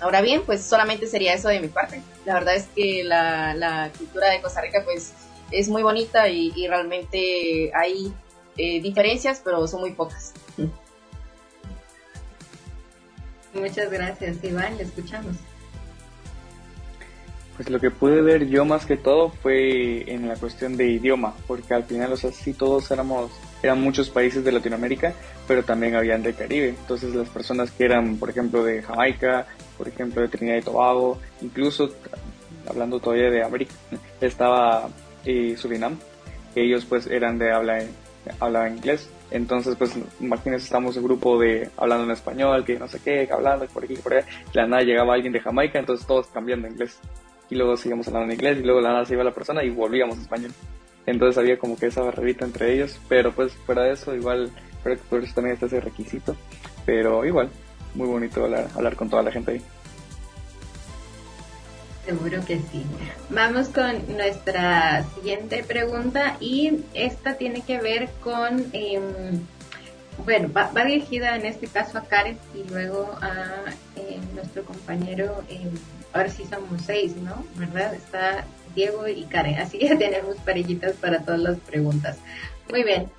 [0.00, 2.02] ahora bien, pues solamente sería eso de mi parte.
[2.24, 5.12] La verdad es que la, la cultura de Costa Rica pues
[5.50, 8.12] es muy bonita y, y realmente hay
[8.56, 10.34] diferencias, pero son muy pocas.
[13.54, 15.36] Muchas gracias, Iván, le escuchamos.
[17.58, 21.34] Pues lo que pude ver yo más que todo fue en la cuestión de idioma,
[21.46, 25.12] porque al final, o sea, sí todos éramos, eran muchos países de Latinoamérica,
[25.46, 26.68] pero también habían de Caribe.
[26.68, 31.18] Entonces las personas que eran, por ejemplo, de Jamaica, por ejemplo, de Trinidad y Tobago,
[31.42, 31.90] incluso
[32.66, 33.74] hablando todavía de América,
[34.20, 34.88] estaba
[35.24, 35.98] eh, Surinam,
[36.54, 37.82] ellos pues eran de habla,
[38.40, 42.98] habla inglés entonces, pues, imagínense, estamos un grupo de hablando en español, que no sé
[43.04, 44.26] qué, hablando por aquí, por allá.
[44.54, 46.98] la nada llegaba alguien de Jamaica, entonces todos cambiando inglés.
[47.50, 49.70] Y luego seguíamos hablando en inglés, y luego la nada se iba la persona y
[49.70, 50.52] volvíamos a español.
[51.06, 54.50] Entonces había como que esa barrerita entre ellos, pero pues fuera de eso, igual,
[54.82, 56.36] creo que por eso también está ese requisito.
[56.84, 57.48] Pero igual,
[57.94, 59.62] muy bonito hablar, hablar con toda la gente ahí.
[62.04, 62.84] Seguro que sí.
[63.28, 69.40] Vamos con nuestra siguiente pregunta y esta tiene que ver con, em,
[70.24, 73.64] bueno, va, dirigida en este caso a Karen y luego a
[73.96, 75.70] em, nuestro compañero, eh,
[76.12, 77.44] ahora sí somos seis, ¿no?
[77.56, 77.94] ¿Verdad?
[77.94, 78.44] Está
[78.74, 82.16] Diego y Karen, así que tenemos parejitas para todas las preguntas.
[82.70, 83.10] Muy bien,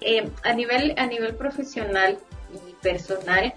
[0.43, 2.19] a, nivel, a nivel profesional
[2.53, 3.53] y personal,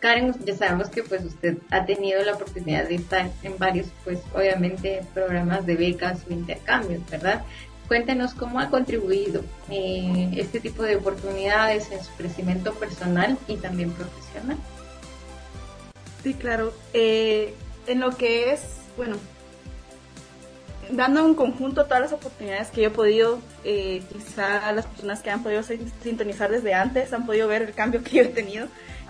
[0.00, 4.20] Karen, ya sabemos que pues usted ha tenido la oportunidad de estar en varios, pues
[4.32, 7.42] obviamente, programas de becas o intercambios, ¿verdad?
[7.88, 13.90] Cuéntenos cómo ha contribuido eh, este tipo de oportunidades en su crecimiento personal y también
[13.90, 14.58] profesional.
[16.22, 16.72] Sí, claro.
[16.92, 17.54] Eh,
[17.88, 18.60] en lo que es,
[18.96, 19.16] bueno,
[20.90, 25.30] dando en conjunto todas las oportunidades que yo he podido, eh, quizá las personas que
[25.30, 28.68] han podido sintonizar desde antes han podido ver el cambio que yo he tenido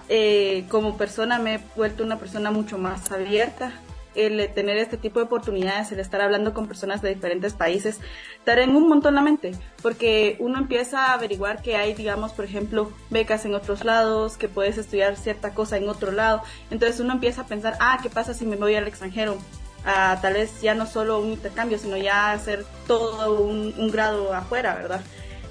[0.09, 3.73] eh, como persona me he vuelto una persona mucho más abierta.
[4.18, 8.00] El tener este tipo de oportunidades, el estar hablando con personas de diferentes países,
[8.44, 9.52] te un montón la mente,
[9.83, 14.48] porque uno empieza a averiguar que hay, digamos, por ejemplo, becas en otros lados, que
[14.48, 16.42] puedes estudiar cierta cosa en otro lado.
[16.70, 19.38] Entonces uno empieza a pensar, ah, ¿qué pasa si me voy al extranjero?
[19.85, 24.74] a tal vez ya no solo un intercambio, sino ya hacer todo un, grado afuera,
[24.74, 25.00] ¿verdad?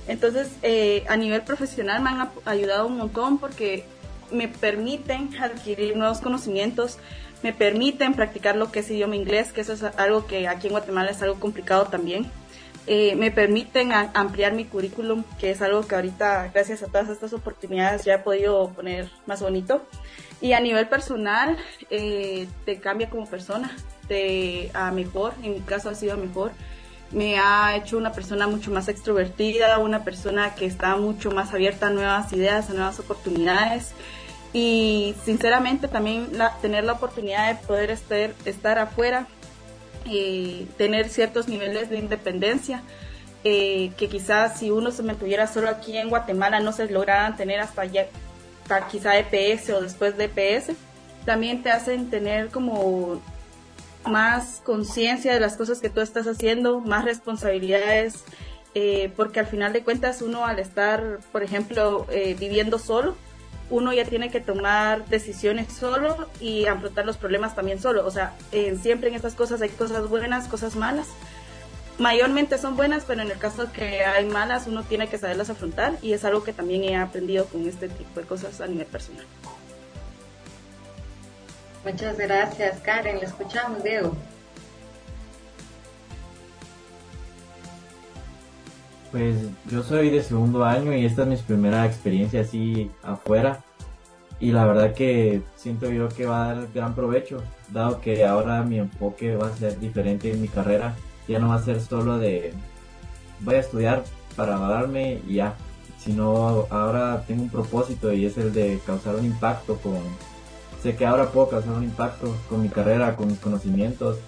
[0.08, 3.86] Entonces, eh, a nivel profesional me han ayudado un montón porque
[4.32, 6.98] me permiten adquirir nuevos conocimientos,
[7.44, 10.74] me permiten practicar lo que es idioma inglés, que eso es algo que aquí en
[10.74, 12.30] Guatemala es algo complicado también.
[12.90, 17.34] Eh, me permiten ampliar mi currículum, que es algo que ahorita, gracias a todas estas
[17.34, 19.86] oportunidades, ya he podido poner más bonito.
[20.40, 21.58] Y a nivel personal,
[21.90, 23.76] eh, te cambia como persona,
[24.08, 26.52] te a mejor, en mi caso ha sido mejor.
[27.12, 31.88] Me ha hecho una persona mucho más extrovertida, una persona que está mucho más abierta
[31.88, 33.94] a nuevas ideas, a nuevas oportunidades
[34.54, 36.30] y sinceramente también
[36.62, 39.28] tener la oportunidad de poder estar, estar afuera,
[40.10, 42.82] y tener ciertos niveles de independencia,
[43.44, 47.60] eh, que quizás si uno se mantuviera solo aquí en Guatemala no se lograran tener
[47.60, 48.08] hasta ya
[48.92, 50.76] quizá EPS o después de EPS,
[51.26, 53.22] también te hacen tener como
[54.06, 58.24] más conciencia de las cosas que tú estás haciendo, más responsabilidades,
[58.76, 63.16] eh, porque al final de cuentas uno al estar, por ejemplo, eh, viviendo solo,
[63.70, 68.06] uno ya tiene que tomar decisiones solo y afrontar los problemas también solo.
[68.06, 68.34] O sea,
[68.82, 71.08] siempre en estas cosas hay cosas buenas, cosas malas.
[72.00, 75.94] Mayormente son buenas, pero en el caso que hay malas, uno tiene que saberlas afrontar
[76.02, 79.26] y es algo que también he aprendido con este tipo de cosas a nivel personal.
[81.84, 83.18] Muchas gracias, Karen.
[83.18, 84.16] Le escuchamos, Diego.
[89.18, 89.36] Pues
[89.72, 93.64] yo soy de segundo año y esta es mi primera experiencia así afuera.
[94.40, 97.42] Y la verdad que siento yo que va a dar gran provecho,
[97.74, 100.94] dado que ahora mi enfoque va a ser diferente en mi carrera.
[101.28, 102.54] Ya no va a ser solo de
[103.40, 104.04] voy a estudiar
[104.36, 105.56] para darme y ya,
[105.98, 109.98] sino ahora tengo un propósito y es el de causar un impacto con...
[110.84, 114.20] Sé que ahora puedo causar un impacto con mi carrera, con mis conocimientos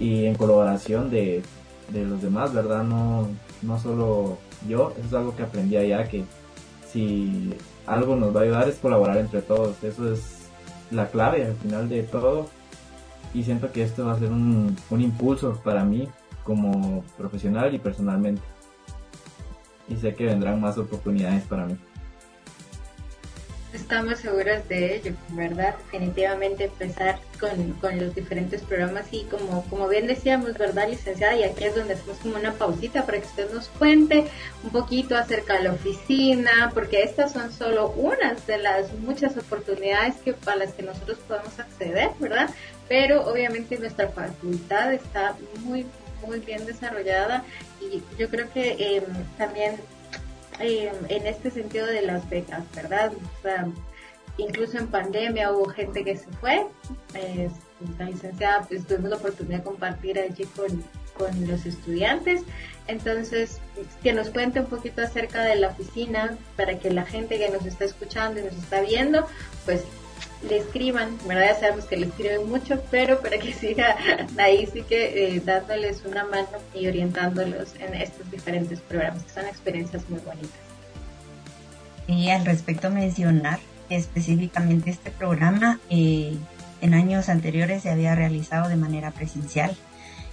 [0.00, 1.42] y en colaboración de,
[1.90, 2.82] de los demás, ¿verdad?
[2.84, 3.28] No,
[3.62, 6.24] no solo yo, eso es algo que aprendí allá, que
[6.90, 7.54] si
[7.86, 10.48] algo nos va a ayudar es colaborar entre todos, eso es
[10.90, 12.48] la clave al final de todo
[13.32, 16.08] y siento que esto va a ser un, un impulso para mí
[16.44, 18.42] como profesional y personalmente
[19.88, 21.76] y sé que vendrán más oportunidades para mí.
[23.74, 25.74] Estamos seguros de ello, ¿verdad?
[25.90, 31.36] Definitivamente empezar con, con, los diferentes programas y como, como bien decíamos, ¿verdad, licenciada?
[31.36, 34.28] Y aquí es donde hacemos como una pausita para que usted nos cuente
[34.62, 40.14] un poquito acerca de la oficina, porque estas son solo unas de las muchas oportunidades
[40.24, 42.50] que a las que nosotros podemos acceder, ¿verdad?
[42.88, 45.86] Pero obviamente nuestra facultad está muy,
[46.26, 47.44] muy bien desarrollada
[47.80, 49.02] y yo creo que eh,
[49.36, 49.80] también
[50.60, 53.12] eh, en este sentido de las becas, ¿verdad?
[53.12, 53.66] O sea,
[54.38, 56.66] incluso en pandemia hubo gente que se fue.
[57.98, 60.82] La licenciada, pues tuvimos la oportunidad de compartir allí con,
[61.16, 62.42] con los estudiantes.
[62.86, 63.60] Entonces,
[64.02, 67.66] que nos cuente un poquito acerca de la oficina para que la gente que nos
[67.66, 69.26] está escuchando y nos está viendo,
[69.64, 69.84] pues
[70.48, 71.54] le escriban, ¿verdad?
[71.54, 73.96] Ya sabemos que le escriben mucho, pero para que siga
[74.38, 79.46] ahí sí que eh, dándoles una mano y orientándolos en estos diferentes programas, que son
[79.46, 80.50] experiencias muy bonitas.
[82.06, 86.36] Y al respecto mencionar específicamente este programa, eh,
[86.80, 89.74] en años anteriores se había realizado de manera presencial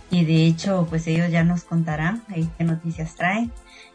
[0.10, 3.52] y de hecho pues ellos ya nos contarán eh, qué noticias traen.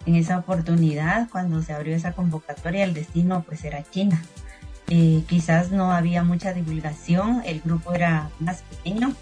[0.07, 4.23] En esa oportunidad, cuando se abrió esa convocatoria, el destino pues era China
[4.89, 9.15] eh, quizás no había mucha divulgación, el grupo era más pequeño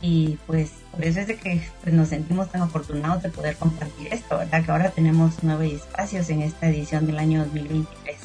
[0.00, 4.08] y pues por eso es de que pues, nos sentimos tan afortunados de poder compartir
[4.12, 4.64] esto, ¿verdad?
[4.64, 8.16] Que ahora tenemos nueve espacios en esta edición del año 2023.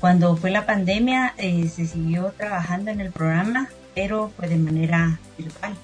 [0.00, 5.18] Cuando fue la pandemia eh, se siguió trabajando en el programa, pero fue de manera
[5.38, 5.74] virtual.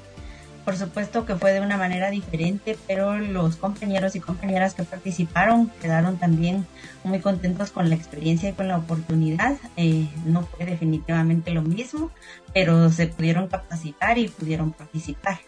[0.64, 5.70] Por supuesto que fue de una manera diferente, pero los compañeros y compañeras que participaron
[5.81, 6.66] quedaron también
[7.03, 9.57] muy contentos con la experiencia y con la oportunidad.
[9.77, 12.11] Eh, no fue definitivamente lo mismo,
[12.53, 15.38] pero se pudieron capacitar y pudieron participar.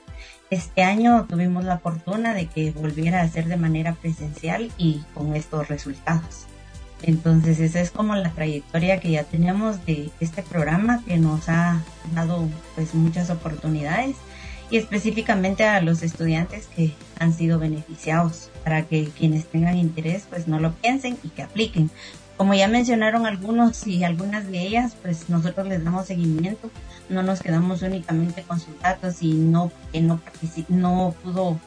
[0.50, 5.34] Este año tuvimos la fortuna de que volviera a ser de manera presencial y con
[5.36, 6.46] estos resultados.
[7.02, 11.80] Entonces esa es como la trayectoria que ya tenemos de este programa que nos ha
[12.14, 14.16] dado pues muchas oportunidades
[14.72, 20.48] y específicamente a los estudiantes que han sido beneficiados para que quienes tengan interés pues
[20.48, 21.90] no lo piensen y que apliquen.
[22.38, 26.70] Como ya mencionaron algunos y algunas de ellas, pues nosotros les damos seguimiento,
[27.10, 30.22] no nos quedamos únicamente con sus datos y no que no
[30.68, 31.60] no pudo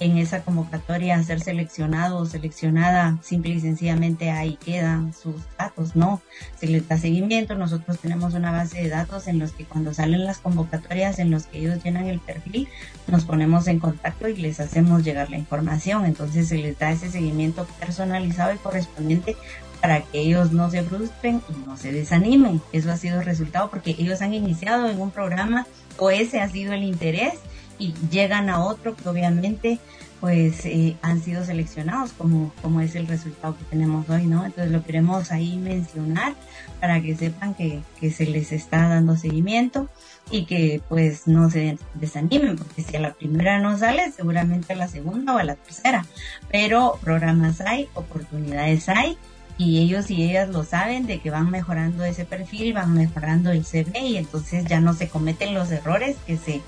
[0.00, 6.20] en esa convocatoria ser seleccionado o seleccionada, simple y sencillamente ahí quedan sus datos, ¿no?
[6.58, 10.24] Se les da seguimiento, nosotros tenemos una base de datos en los que cuando salen
[10.24, 12.68] las convocatorias, en los que ellos llenan el perfil,
[13.06, 17.10] nos ponemos en contacto y les hacemos llegar la información, entonces se les da ese
[17.10, 19.36] seguimiento personalizado y correspondiente
[19.80, 22.60] para que ellos no se frustren y no se desanimen.
[22.72, 25.66] Eso ha sido el resultado porque ellos han iniciado en un programa
[25.98, 27.34] o ese ha sido el interés
[27.78, 29.78] y llegan a otro que obviamente
[30.20, 34.44] pues eh, han sido seleccionados como, como es el resultado que tenemos hoy, ¿no?
[34.44, 36.34] Entonces lo queremos ahí mencionar
[36.80, 39.88] para que sepan que, que se les está dando seguimiento
[40.30, 44.76] y que pues no se desanimen, porque si a la primera no sale, seguramente a
[44.76, 46.04] la segunda o a la tercera.
[46.50, 49.16] Pero programas hay, oportunidades hay,
[49.56, 53.64] y ellos y ellas lo saben de que van mejorando ese perfil, van mejorando el
[53.64, 56.62] CV y entonces ya no se cometen los errores que se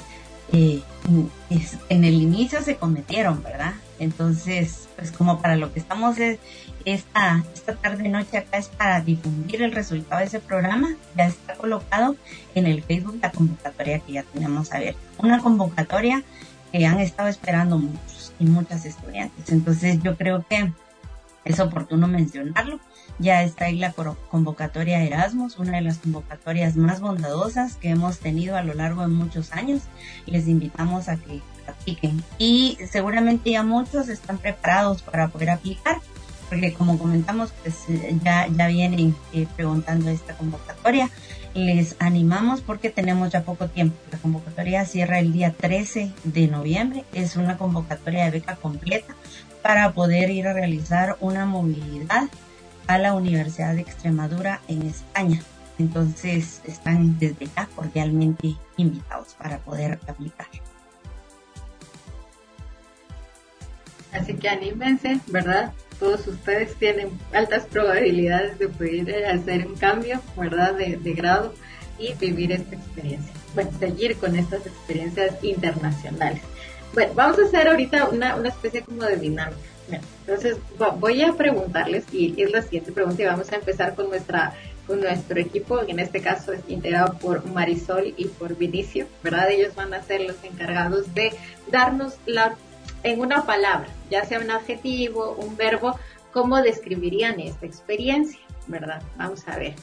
[0.53, 0.83] eh,
[1.89, 3.75] en el inicio se cometieron, ¿verdad?
[3.99, 6.17] Entonces, pues como para lo que estamos
[6.85, 11.55] esta, esta tarde noche acá es para difundir el resultado de ese programa, ya está
[11.55, 12.17] colocado
[12.55, 15.01] en el Facebook la convocatoria que ya tenemos abierta.
[15.19, 16.23] Una convocatoria
[16.73, 19.51] que han estado esperando muchos y muchas estudiantes.
[19.51, 20.73] Entonces yo creo que
[21.45, 22.81] es oportuno mencionarlo
[23.21, 28.57] ya está ahí la convocatoria Erasmus, una de las convocatorias más bondadosas que hemos tenido
[28.57, 29.83] a lo largo de muchos años.
[30.25, 32.25] Les invitamos a que apliquen.
[32.39, 35.99] Y seguramente ya muchos están preparados para poder aplicar,
[36.49, 37.77] porque como comentamos, pues
[38.25, 41.11] ya, ya vienen eh, preguntando esta convocatoria.
[41.53, 43.97] Les animamos porque tenemos ya poco tiempo.
[44.11, 47.05] La convocatoria cierra el día 13 de noviembre.
[47.13, 49.15] Es una convocatoria de beca completa
[49.63, 52.29] para poder ir a realizar una movilidad
[52.87, 55.41] a la Universidad de Extremadura en España.
[55.79, 60.47] Entonces están desde ya cordialmente invitados para poder aplicar.
[64.13, 65.73] Así que anímense, ¿verdad?
[65.99, 70.75] Todos ustedes tienen altas probabilidades de poder hacer un cambio, ¿verdad?
[70.75, 71.55] De, grado
[71.99, 73.33] y vivir esta experiencia.
[73.55, 76.43] Bueno, seguir con estas experiencias internacionales.
[76.93, 79.59] Bueno, vamos a hacer ahorita una, una especie como de dinámica.
[80.21, 80.59] Entonces
[80.99, 84.55] voy a preguntarles y es la siguiente pregunta y vamos a empezar con nuestra
[84.87, 89.49] con nuestro equipo, en este caso es integrado por Marisol y por Vinicio, ¿verdad?
[89.51, 91.33] Ellos van a ser los encargados de
[91.71, 92.57] darnos la
[93.05, 95.97] en una palabra, ya sea un adjetivo, un verbo,
[96.33, 99.01] cómo describirían esta experiencia, ¿verdad?
[99.17, 99.75] Vamos a ver.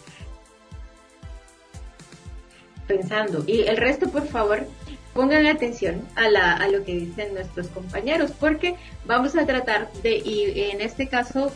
[2.87, 3.43] pensando.
[3.45, 4.65] Y el resto, por favor,
[5.17, 10.69] pongan atención a, la, lo que dicen nuestros compañeros, porque vamos a tratar de, y
[10.71, 11.51] en este caso,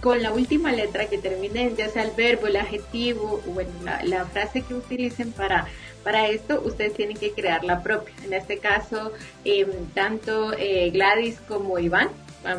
[0.00, 3.70] con la última letra que termine ya sea el verbo, el adjetivo, bueno,
[4.02, 5.68] la, frase que utilicen para,
[6.02, 8.12] para esto, ustedes tienen que crear la propia.
[8.24, 9.12] En este caso,
[9.44, 12.08] em, tanto eh, Gladys como Iván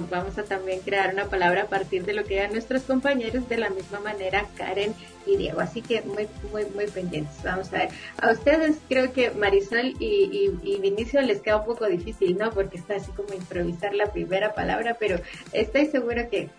[0.09, 3.57] vamos a también crear una palabra a partir de lo que hagan nuestros compañeros, de
[3.57, 4.93] la misma manera Karen
[5.25, 5.59] y Diego.
[5.59, 7.35] Así que muy, muy, muy pendientes.
[7.43, 7.89] Vamos a ver.
[8.21, 12.51] A ustedes creo que Marisol y, y, Vinicio les queda un poco difícil, ¿no?
[12.51, 15.19] Porque está así como improvisar la primera palabra, pero
[15.51, 16.49] estoy seguro que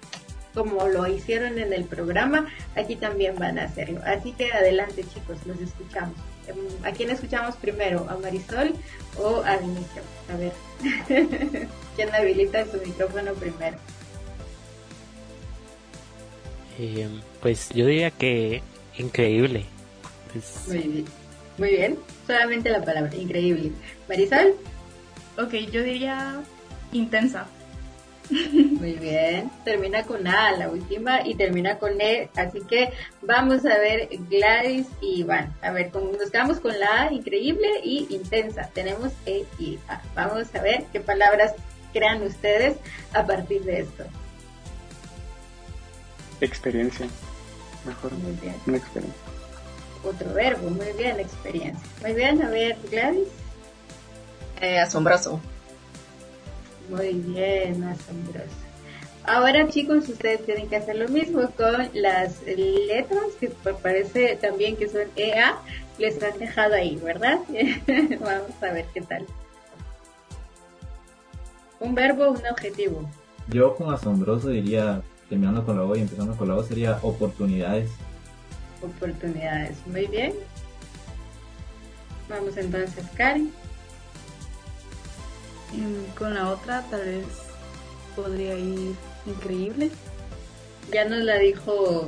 [0.54, 2.46] como lo hicieron en el programa,
[2.76, 4.00] aquí también van a hacerlo.
[4.06, 6.16] Así que adelante chicos, los escuchamos.
[6.46, 8.06] Em, ¿A quién escuchamos primero?
[8.08, 8.72] ¿A Marisol
[9.18, 10.02] o a Vinicio?
[10.32, 11.68] A ver.
[11.96, 13.76] ¿Quién habilita su micrófono primero?
[16.78, 17.08] Eh,
[17.40, 18.62] pues yo diría que
[18.98, 19.64] increíble.
[20.32, 21.04] Pues, muy bien.
[21.58, 21.98] Muy bien.
[22.26, 23.72] Solamente la palabra, increíble.
[24.08, 24.54] Marisol.
[25.38, 26.42] Ok, yo diría
[26.92, 27.46] intensa.
[28.30, 32.92] Muy bien, termina con A la última y termina con E, así que
[33.22, 35.54] vamos a ver Gladys y Iván.
[35.62, 38.68] A ver, nos quedamos con la A, increíble y intensa.
[38.74, 40.02] Tenemos E y A.
[40.14, 41.54] Vamos a ver qué palabras
[41.96, 42.76] crean ustedes
[43.14, 44.04] a partir de esto.
[46.40, 47.06] Experiencia.
[47.86, 48.12] Mejor.
[48.12, 48.54] Muy bien.
[48.66, 49.22] Una experiencia.
[50.04, 51.88] Otro verbo, muy bien, experiencia.
[52.02, 53.28] Muy bien, a ver, Gladys.
[54.60, 55.40] Eh, asombroso.
[56.88, 58.66] Muy bien, asombroso.
[59.24, 63.48] Ahora chicos, ustedes tienen que hacer lo mismo con las letras que
[63.82, 65.58] parece también que son EA,
[65.98, 67.40] les han dejado ahí, ¿verdad?
[68.20, 69.26] Vamos a ver qué tal.
[71.80, 73.08] Un verbo, un objetivo.
[73.48, 77.90] Yo con asombroso diría, terminando con la O y empezando con la O, sería oportunidades.
[78.82, 80.32] Oportunidades, muy bien.
[82.28, 83.52] Vamos entonces, Karen
[86.18, 87.26] con la otra tal vez
[88.14, 88.94] podría ir
[89.26, 89.90] increíble.
[90.92, 92.06] Ya nos la dijo.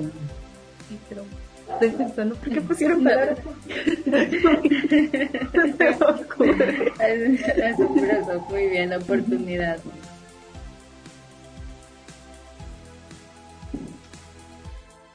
[1.08, 1.24] pero
[1.72, 3.38] estoy pensando, ¿por qué pusieron palabras?
[7.72, 9.78] Asombroso, muy bien, oportunidad.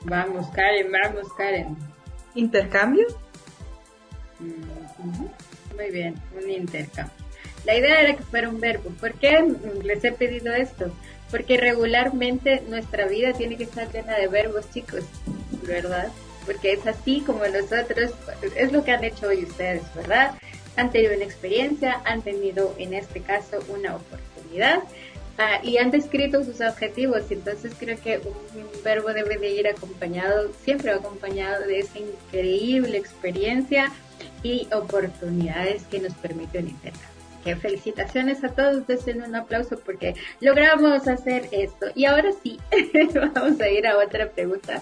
[0.06, 1.78] Vamos, Karen, vamos, Karen.
[2.36, 3.08] ¿Intercambio?
[4.40, 7.14] Mm, muy bien, un intercambio.
[7.66, 8.90] La idea era que fuera un verbo.
[9.00, 9.44] ¿Por qué
[9.84, 10.92] les he pedido esto?
[11.32, 15.04] Porque regularmente nuestra vida tiene que estar llena de verbos, chicos,
[15.66, 16.12] ¿verdad?
[16.46, 18.12] Porque es así como nosotros,
[18.56, 20.36] es lo que han hecho hoy ustedes, ¿verdad?
[20.76, 24.80] Han tenido una experiencia, han tenido en este caso una oportunidad
[25.38, 27.24] ah, y han descrito sus objetivos.
[27.30, 33.92] Entonces creo que un verbo debe de ir acompañado, siempre acompañado de esa increíble experiencia
[34.42, 36.68] y oportunidades que nos permiten
[37.44, 41.88] intentar felicitaciones a todos, desen un aplauso porque logramos hacer esto.
[41.96, 42.60] Y ahora sí,
[43.34, 44.82] vamos a ir a otra pregunta.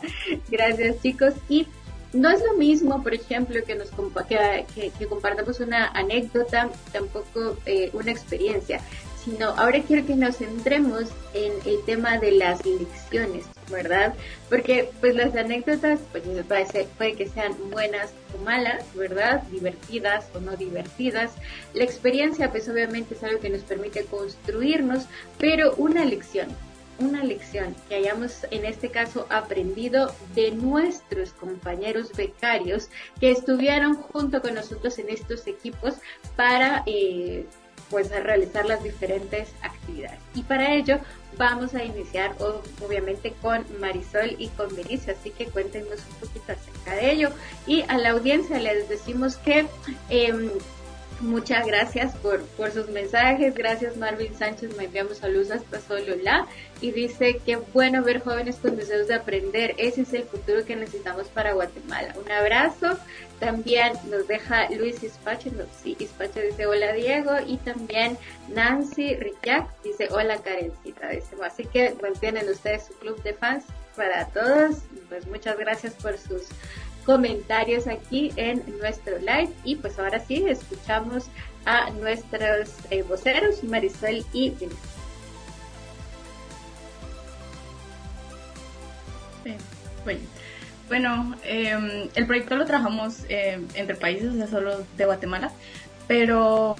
[0.50, 1.34] Gracias chicos.
[1.50, 1.68] Y
[2.14, 3.90] no es lo mismo, por ejemplo, que nos
[4.28, 8.82] que, que, compartamos una anécdota, tampoco eh, una experiencia
[9.24, 14.14] sino ahora quiero que nos centremos en el tema de las lecciones, ¿verdad?
[14.50, 19.44] Porque pues las anécdotas pues puede, puede que sean buenas o malas, ¿verdad?
[19.44, 21.32] Divertidas o no divertidas.
[21.74, 25.06] La experiencia pues obviamente es algo que nos permite construirnos,
[25.38, 26.48] pero una lección,
[27.00, 34.42] una lección que hayamos en este caso aprendido de nuestros compañeros becarios que estuvieron junto
[34.42, 35.96] con nosotros en estos equipos
[36.36, 37.46] para eh,
[37.92, 40.20] pues a realizar las diferentes actividades.
[40.34, 41.00] Y para ello
[41.38, 42.36] vamos a iniciar
[42.80, 47.30] obviamente con Marisol y con Benicio, así que cuéntenos un poquito acerca de ello.
[47.68, 49.68] Y a la audiencia les decimos que
[50.10, 50.50] em,
[51.22, 53.54] Muchas gracias por, por sus mensajes.
[53.54, 55.80] Gracias Marvin Sánchez, me enviamos saludos hasta
[56.24, 56.48] la
[56.82, 59.76] y dice que bueno ver jóvenes con deseos de aprender.
[59.78, 62.16] Ese es el futuro que necesitamos para Guatemala.
[62.24, 62.98] Un abrazo.
[63.40, 68.18] También nos deja Luis Ispache, no, sí, dice hola Diego y también
[68.50, 71.10] Nancy Ricac dice hola Karencita.
[71.10, 73.64] Dice, así que mantienen ustedes su club de fans
[73.96, 74.78] para todos.
[75.08, 76.48] Pues muchas gracias por sus
[77.06, 79.50] comentarios aquí en nuestro live.
[79.64, 81.28] Y pues ahora sí, escuchamos
[81.66, 84.54] a nuestros eh, voceros, Marisol y
[90.04, 90.20] bueno,
[90.88, 95.52] bueno em, el proyecto lo trabajamos em, entre países, o solo de Guatemala,
[96.08, 96.76] pero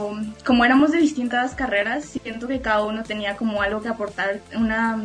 [0.46, 5.04] como éramos de distintas carreras, siento que cada uno tenía como algo que aportar, una,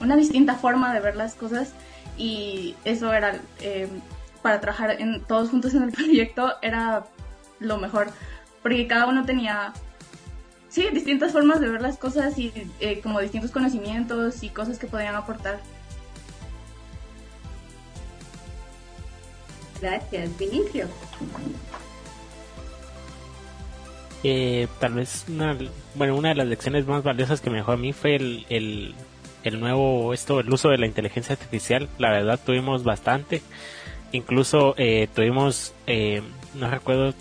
[0.00, 1.72] una distinta forma de ver las cosas
[2.16, 3.88] y eso era em,
[4.42, 7.04] para trabajar en, todos juntos en el proyecto era
[7.58, 8.08] lo mejor,
[8.62, 9.72] porque cada uno tenía,
[10.68, 14.86] sí, distintas formas de ver las cosas y eh, como distintos conocimientos y cosas que
[14.86, 15.60] podían aportar.
[19.80, 20.86] Gracias, Vinicio.
[24.22, 25.56] Eh, tal vez una,
[25.94, 28.94] bueno, una de las lecciones más valiosas que me dejó a mí fue el, el,
[29.44, 31.88] el nuevo, esto, el uso de la inteligencia artificial.
[31.98, 33.42] La verdad tuvimos bastante.
[34.12, 36.22] Incluso eh, tuvimos, eh,
[36.54, 37.14] no recuerdo,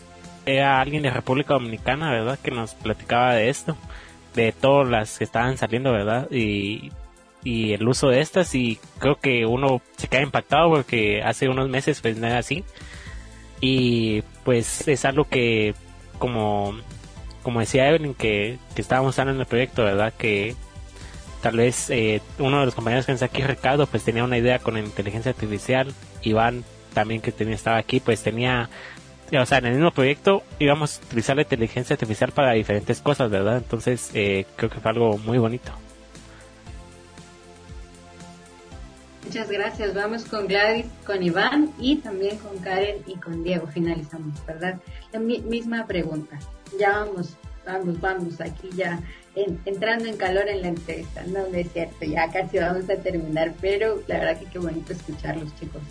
[0.46, 2.40] era alguien de República Dominicana, ¿verdad?
[2.42, 3.78] Que nos platicaba de esto,
[4.36, 6.30] de todas las que estaban saliendo, ¿verdad?
[6.32, 6.92] Y,
[7.44, 11.70] y el uso de estas y creo que uno se queda impactado porque hace unos
[11.70, 12.64] meses pues no era así.
[13.62, 15.76] Y pues es algo que
[16.18, 16.76] como,
[17.44, 20.14] como decía Evelyn, que, que estábamos usando en el proyecto, ¿verdad?
[20.18, 20.56] Que
[21.42, 24.60] tal vez eh, uno de los compañeros que está aquí, Ricardo, pues tenía una idea
[24.60, 25.94] con inteligencia artificial.
[26.24, 26.64] Iván
[26.94, 28.70] también que tenía, estaba aquí, pues tenía,
[29.32, 33.30] o sea, en el mismo proyecto íbamos a utilizar la inteligencia artificial para diferentes cosas,
[33.30, 33.58] ¿verdad?
[33.58, 35.72] Entonces eh, creo que fue algo muy bonito.
[39.26, 39.94] Muchas gracias.
[39.94, 43.68] Vamos con Gladys, con Iván y también con Karen y con Diego.
[43.68, 44.80] Finalizamos, ¿verdad?
[45.12, 46.40] La misma pregunta.
[46.80, 49.00] Ya vamos, vamos, vamos, aquí ya
[49.36, 51.24] entrando en calor en la entrevista.
[51.28, 54.94] No, no es cierto, ya casi vamos a terminar, pero la verdad que qué bonito
[54.94, 55.82] escucharlos, chicos.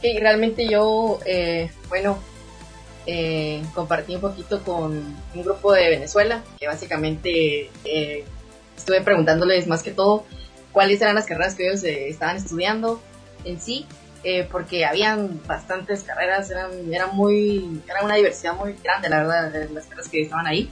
[0.00, 2.18] Sí, realmente yo, eh, bueno,
[3.06, 4.92] eh, compartí un poquito con
[5.34, 8.24] un grupo de Venezuela, que básicamente eh,
[8.76, 10.24] estuve preguntándoles más que todo
[10.76, 13.00] cuáles eran las carreras que ellos eh, estaban estudiando
[13.44, 13.86] en sí,
[14.24, 19.50] eh, porque habían bastantes carreras, eran, era muy, era una diversidad muy grande, la verdad,
[19.50, 20.68] de las carreras que estaban ahí.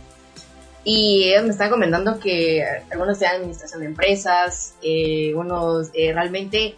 [0.85, 6.75] Y ellos me están comentando que algunos de administración de empresas, eh, unos realmente,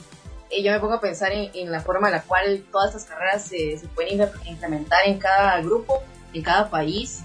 [0.50, 3.80] yo me pongo a pensar en, la forma en la cual todas estas carreras se,
[3.94, 7.22] pueden implementar en cada grupo, en cada país,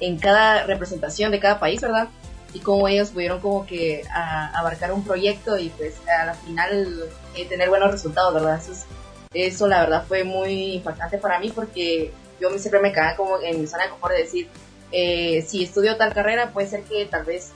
[0.00, 2.08] en cada representación de cada país, ¿verdad?
[2.52, 7.04] y cómo ellos pudieron como que abarcar un proyecto y pues a la final
[7.36, 8.60] eh, tener buenos resultados, ¿verdad?
[8.60, 8.86] Eso,
[9.32, 13.60] eso la verdad fue muy impactante para mí porque yo siempre me quedaba como en
[13.60, 14.48] mi zona de confort de decir,
[14.92, 17.52] eh, si estudio tal carrera puede ser que tal vez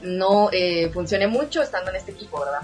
[0.00, 2.62] no eh, funcione mucho estando en este equipo, ¿verdad?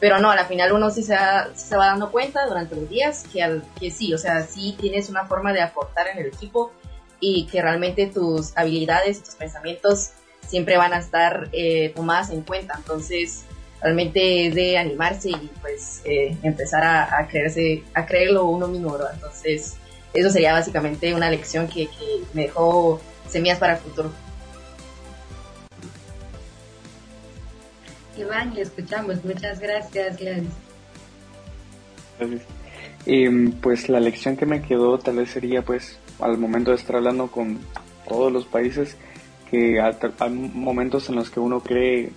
[0.00, 1.16] Pero no, a la final uno sí se,
[1.54, 5.08] se va dando cuenta durante los días que, al, que sí, o sea, sí tienes
[5.08, 6.72] una forma de aportar en el equipo
[7.20, 10.10] y que realmente tus habilidades tus pensamientos
[10.46, 12.74] siempre van a estar eh, tomadas en cuenta.
[12.76, 13.44] Entonces,
[13.80, 19.12] realmente es de animarse y pues eh, empezar a, creerse, a creerlo uno mismo, ¿verdad?
[19.14, 19.76] Entonces,
[20.12, 21.88] eso sería básicamente una lección que,
[22.32, 24.12] me dejó semillas para el futuro.
[28.16, 29.24] Iván, le escuchamos.
[29.24, 30.50] Muchas gracias, Gladys.
[33.60, 37.28] Pues la lección que me quedó tal vez sería pues al momento de estar hablando
[37.28, 37.58] con
[38.08, 38.96] todos los países,
[39.50, 42.10] que hay momentos en los que uno cree,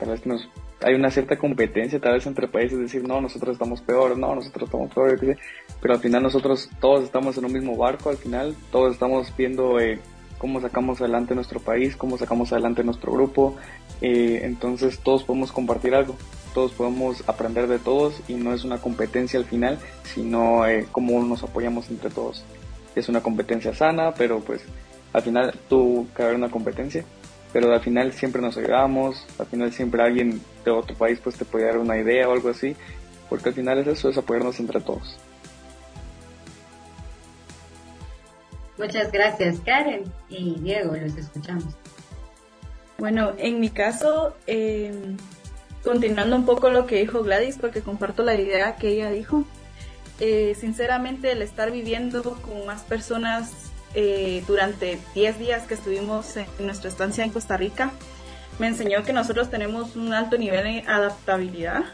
[0.00, 0.48] tal vez nos,
[0.82, 4.68] hay una cierta competencia tal vez entre países, decir, no, nosotros estamos peor, no, nosotros
[4.68, 5.18] estamos peor,
[5.80, 9.78] pero al final nosotros todos estamos en un mismo barco, al final todos estamos viendo
[9.80, 9.98] eh,
[10.44, 13.56] cómo sacamos adelante nuestro país, cómo sacamos adelante nuestro grupo,
[14.02, 16.16] eh, entonces todos podemos compartir algo,
[16.52, 21.24] todos podemos aprender de todos y no es una competencia al final, sino eh, cómo
[21.24, 22.44] nos apoyamos entre todos.
[22.94, 24.60] Es una competencia sana, pero pues
[25.14, 27.06] al final tuvo que haber una competencia,
[27.54, 31.46] pero al final siempre nos ayudamos, al final siempre alguien de otro país pues te
[31.46, 32.76] puede dar una idea o algo así,
[33.30, 35.16] porque al final es eso, es apoyarnos entre todos.
[38.78, 41.74] Muchas gracias Karen y Diego, los escuchamos.
[42.98, 45.16] Bueno, en mi caso, em,
[45.82, 49.44] continuando un poco lo que dijo Gladys, porque comparto la idea que ella dijo,
[50.20, 53.50] eh, sinceramente el estar viviendo con más personas
[53.94, 57.92] eh, durante 10 días que estuvimos en nuestra estancia en Costa Rica,
[58.58, 61.84] me enseñó que nosotros tenemos un alto nivel de adaptabilidad,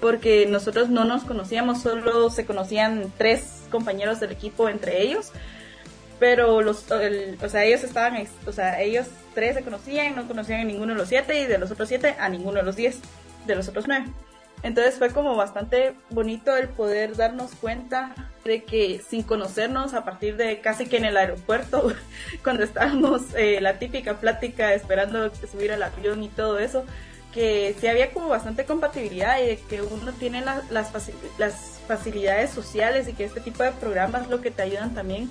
[0.00, 5.32] porque nosotros no nos conocíamos, solo se conocían tres compañeros del equipo entre ellos,
[6.22, 10.64] pero los, o sea, ellos estaban, o sea, ellos tres se conocían, no conocían a
[10.64, 13.00] ninguno de los siete y de los otros siete a ninguno de los diez,
[13.44, 14.06] de los otros nueve.
[14.62, 18.14] Entonces fue como bastante bonito el poder darnos cuenta
[18.44, 21.92] de que sin conocernos a partir de casi que en el aeropuerto,
[22.44, 26.84] cuando estábamos eh, la típica plática esperando subir al avión y todo eso,
[27.34, 33.08] que sí había como bastante compatibilidad y de que uno tiene las, las facilidades sociales
[33.08, 35.28] y que este tipo de programas lo que te ayudan también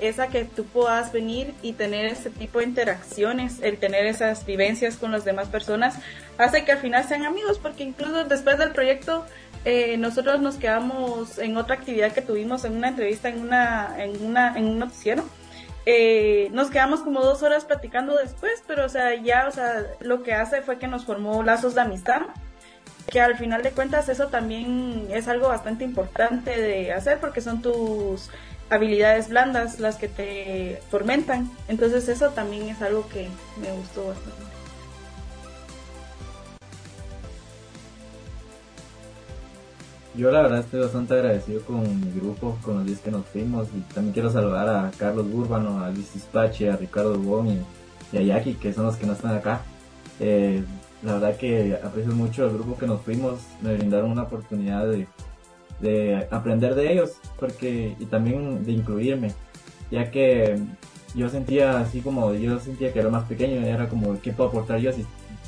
[0.00, 4.44] es a que tú puedas venir y tener ese tipo de interacciones, el tener esas
[4.46, 5.96] vivencias con las demás personas,
[6.38, 9.26] hace que al final sean amigos, porque incluso después del proyecto
[9.64, 14.24] eh, nosotros nos quedamos en otra actividad que tuvimos en una entrevista en una en
[14.24, 15.24] una en un noticiero.
[15.86, 20.22] Eh, nos quedamos como dos horas platicando después pero o sea ya o sea lo
[20.22, 22.20] que hace fue que nos formó lazos de amistad
[23.10, 27.62] que al final de cuentas eso también es algo bastante importante de hacer porque son
[27.62, 28.30] tus
[28.70, 31.50] habilidades blandas las que te tormentan.
[31.68, 33.28] Entonces eso también es algo que
[33.60, 34.50] me gustó bastante.
[40.14, 43.68] Yo la verdad estoy bastante agradecido con mi grupo, con los días que nos fuimos
[43.68, 47.46] y también quiero saludar a Carlos Burbano, a Luis Ispache, a Ricardo Bon
[48.12, 49.62] y, a Jackie, que son los que no están acá.
[50.18, 50.64] Eh,
[51.02, 55.06] la verdad que aprecio mucho el grupo que nos fuimos, me brindaron una oportunidad de,
[55.80, 59.32] de aprender de ellos porque y también de incluirme
[59.90, 60.58] ya que
[61.14, 64.78] yo sentía así como yo sentía que era más pequeño era como qué puedo aportar
[64.78, 65.04] yo si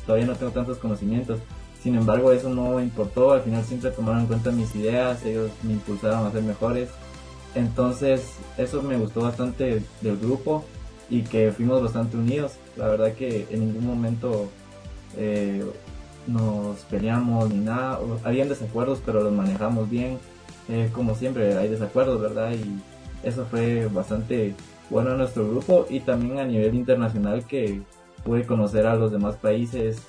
[0.07, 1.39] todavía no tengo tantos conocimientos
[1.83, 5.73] sin embargo eso no importó al final siempre tomaron en cuenta mis ideas ellos me
[5.75, 6.89] impulsaron a ser mejores.
[7.55, 10.65] Entonces eso me gustó bastante del grupo
[11.11, 12.53] y que fuimos bastante unidos.
[12.77, 14.49] La verdad que en ningún momento
[15.17, 15.63] eh,
[16.27, 17.99] nos peleamos ni nada.
[18.25, 20.19] Habían desacuerdos, pero los manejamos bien.
[20.69, 22.53] Eh, como siempre, hay desacuerdos, ¿verdad?
[22.53, 22.81] Y
[23.27, 24.55] eso fue bastante
[24.91, 27.81] bueno en nuestro grupo y también a nivel internacional que
[28.25, 30.03] pude conocer a los demás países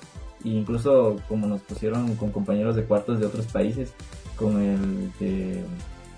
[0.44, 3.94] e incluso como nos pusieron con compañeros de cuartos de otros países,
[4.36, 5.64] con el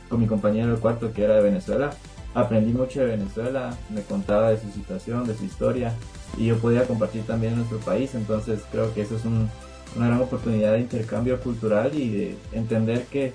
[0.09, 1.91] con mi compañero de cuarto que era de Venezuela,
[2.35, 5.95] aprendí mucho de Venezuela, me contaba de su situación, de su historia
[6.37, 9.49] y yo podía compartir también nuestro país, entonces creo que eso es un,
[9.97, 13.33] una gran oportunidad de intercambio cultural y de entender que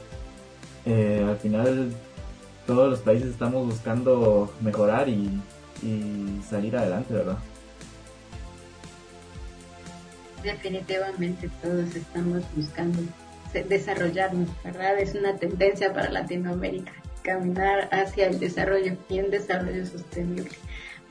[0.85, 1.91] eh, al final
[2.65, 5.39] todos los países estamos buscando mejorar y,
[6.47, 7.37] salir adelante, ¿verdad?
[10.43, 12.99] Definitivamente todos estamos buscando
[13.67, 14.99] desarrollarnos, ¿verdad?
[14.99, 16.91] Es una tendencia para Latinoamérica,
[17.23, 20.51] caminar hacia el desarrollo y un desarrollo sostenible.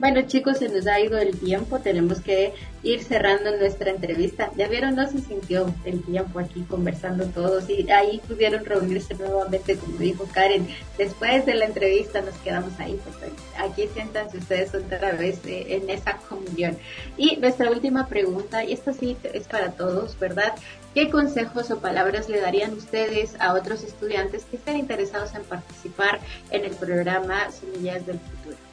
[0.01, 4.49] Bueno chicos, se nos ha ido el tiempo, tenemos que ir cerrando nuestra entrevista.
[4.57, 9.77] Ya vieron, no se sintió el tiempo aquí conversando todos y ahí pudieron reunirse nuevamente,
[9.77, 10.67] como dijo Karen.
[10.97, 15.87] Después de la entrevista nos quedamos ahí, pues aquí siéntanse ustedes otra vez eh, en
[15.87, 16.79] esa comunión.
[17.15, 20.55] Y nuestra última pregunta, y esta sí es para todos, ¿verdad?
[20.95, 26.19] ¿Qué consejos o palabras le darían ustedes a otros estudiantes que estén interesados en participar
[26.49, 28.70] en el programa Semillas del Futuro?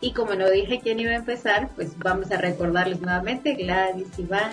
[0.00, 4.52] Y como no dije quién iba a empezar, pues vamos a recordarles nuevamente, Gladys, Iván,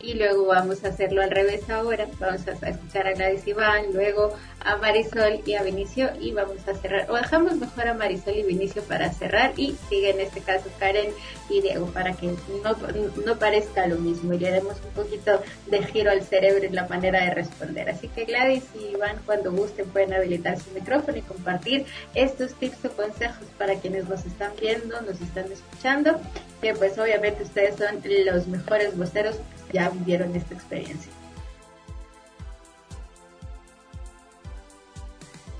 [0.00, 2.06] y luego vamos a hacerlo al revés ahora.
[2.18, 4.34] Vamos a escuchar a Gladys Iván, luego
[4.64, 7.10] a Marisol y a Vinicio y vamos a cerrar.
[7.10, 11.10] O dejamos mejor a Marisol y Vinicio para cerrar y sigue en este caso Karen
[11.48, 12.76] y Diego para que no,
[13.24, 16.86] no parezca lo mismo y le demos un poquito de giro al cerebro en la
[16.86, 17.88] manera de responder.
[17.90, 22.84] Así que Gladys y Iván cuando gusten pueden habilitar su micrófono y compartir estos tips
[22.84, 26.20] o consejos para quienes nos están viendo, nos están escuchando,
[26.60, 29.36] que pues obviamente ustedes son los mejores voceros
[29.72, 31.12] ya vivieron esta experiencia.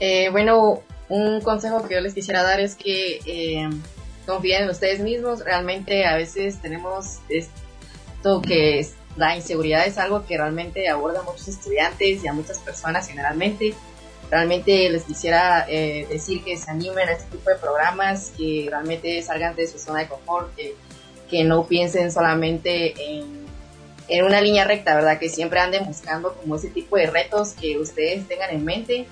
[0.01, 3.69] Eh, bueno, un consejo que yo les quisiera dar es que eh,
[4.27, 5.45] confíen en ustedes mismos.
[5.45, 11.23] Realmente a veces tenemos esto que es, la inseguridad es algo que realmente aborda a
[11.23, 13.75] muchos estudiantes y a muchas personas generalmente.
[14.31, 19.23] Realmente les quisiera eh, decir que se animen a este tipo de programas, que realmente
[19.23, 20.77] salgan de su zona de confort, que,
[21.31, 23.47] que no piensen solamente en
[24.09, 25.19] en una línea recta, ¿verdad?
[25.19, 29.07] Que siempre anden buscando como ese tipo de retos que ustedes tengan en mente,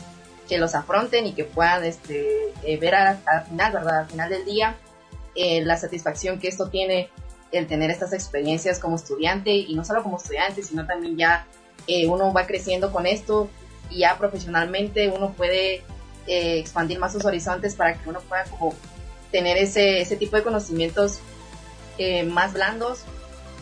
[0.49, 2.27] que los afronten y que puedan este,
[2.63, 4.01] eh, ver al, final, ¿verdad?
[4.01, 4.77] Al final del día,
[5.35, 7.11] eh, la satisfacción que esto tiene
[7.53, 11.47] el tener estas experiencias como estudiante y no solo como estudiante, sino también ya
[11.87, 13.51] eh, uno va creciendo con esto
[13.91, 15.83] y ya profesionalmente uno puede
[16.29, 18.75] expandir más sus horizontes para que uno pueda como
[19.31, 21.21] tener ese, ese tipo de conocimientos
[22.27, 23.05] más blandos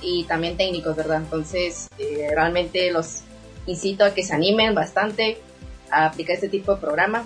[0.04, 1.22] y también técnicos, ¿verdad?
[1.22, 3.22] Entonces, eh, realmente los
[3.66, 5.38] incito a que se animen bastante
[5.90, 7.24] a aplicar este tipo de programa.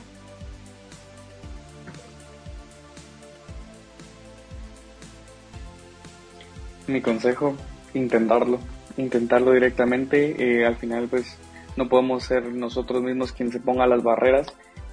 [6.87, 7.55] Mi consejo,
[7.93, 8.61] intentarlo,
[8.97, 10.37] intentarlo directamente.
[10.39, 11.37] Eh, al final, pues,
[11.76, 14.47] no podemos ser nosotros mismos quien se ponga las barreras.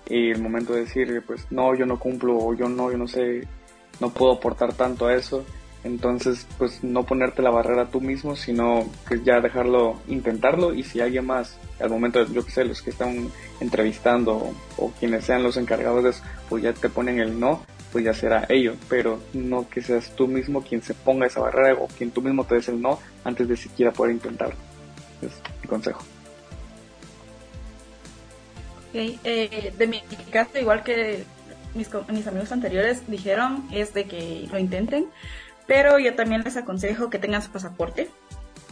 [0.10, 3.08] Y el momento de decir, pues, no, yo no cumplo, o yo no, yo no
[3.08, 3.48] sé,
[4.00, 5.46] no puedo aportar tanto a eso
[5.86, 11.00] entonces, pues no ponerte la barrera tú mismo, sino pues ya dejarlo, intentarlo y si
[11.00, 13.30] alguien más, al momento yo que sé, los que están
[13.60, 18.04] entrevistando o, quienes sean los encargados de eso, pues ya te ponen el no, pues
[18.04, 21.88] ya será ello, pero no que seas tú mismo quien se ponga esa barrera o
[21.88, 24.56] quien tú mismo te des el no antes de siquiera poder intentarlo.
[25.22, 26.04] es mi consejo.
[28.92, 31.26] Eh, de mi caso, igual que
[31.76, 35.10] mis, mis amigos anteriores dijeron, es de que lo intenten,
[35.68, 38.10] pero yo también les aconsejo que tengan su pasaporte,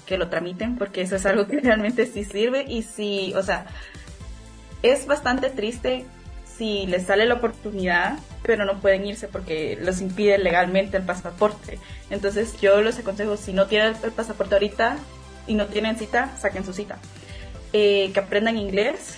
[0.06, 3.66] que lo tramiten, porque eso es algo que realmente sí sirve y sí, o sea,
[4.82, 6.06] es bastante triste
[6.58, 11.80] si les sale la oportunidad, pero no pueden irse porque los impide legalmente el pasaporte.
[12.10, 14.98] Entonces yo les aconsejo, si no tienen el pasaporte ahorita
[15.48, 16.98] y no tienen cita, saquen su cita.
[17.72, 19.18] Eh, que aprendan inglés,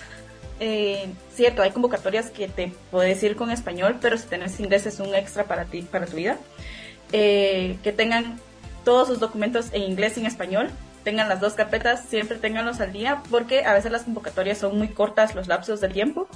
[0.60, 4.98] eh, cierto, hay convocatorias que te puedes ir con español, pero si tenés inglés es
[4.98, 6.38] un extra para ti, para tu vida.
[7.12, 8.38] Eh, que tengan
[8.84, 10.70] todos sus documentos en inglés y en español,
[11.04, 14.88] tengan las dos carpetas, siempre tenganlos al día, porque a veces las convocatorias son muy
[14.88, 16.28] cortas los lapsos de tiempo,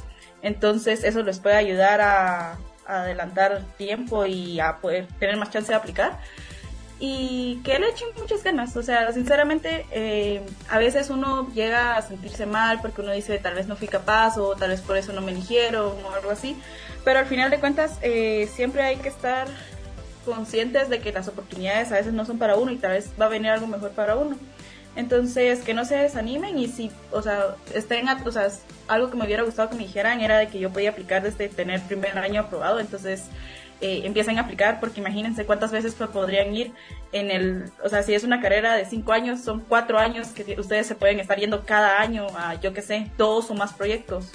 [0.42, 2.52] entonces eso les puede ayudar a,
[2.86, 6.18] a adelantar tiempo y a poder tener más chance de aplicar
[7.00, 8.76] y que le echen muchas ganas.
[8.76, 13.54] O sea, sinceramente, eh, a veces uno llega a sentirse mal porque uno dice tal
[13.54, 16.60] vez no fui capaz o tal vez por eso no me eligieron o algo así.
[17.02, 19.48] Pero al final de cuentas, eh, siempre hay que estar
[20.24, 23.26] conscientes de que las oportunidades a veces no son para uno y tal vez va
[23.26, 24.36] a venir algo mejor para uno.
[24.96, 28.48] Entonces, que no se desanimen y si, o sea, estén, o sea,
[28.88, 31.48] algo que me hubiera gustado que me dijeran era de que yo podía aplicar desde
[31.48, 33.26] tener primer año aprobado, entonces
[33.80, 36.72] eh, empiezan a aplicar, porque imagínense cuántas veces podrían ir
[37.12, 40.58] en el, o sea, si es una carrera de cinco años, son cuatro años que
[40.60, 44.32] ustedes se pueden estar yendo cada año a, yo qué sé, dos o más proyectos.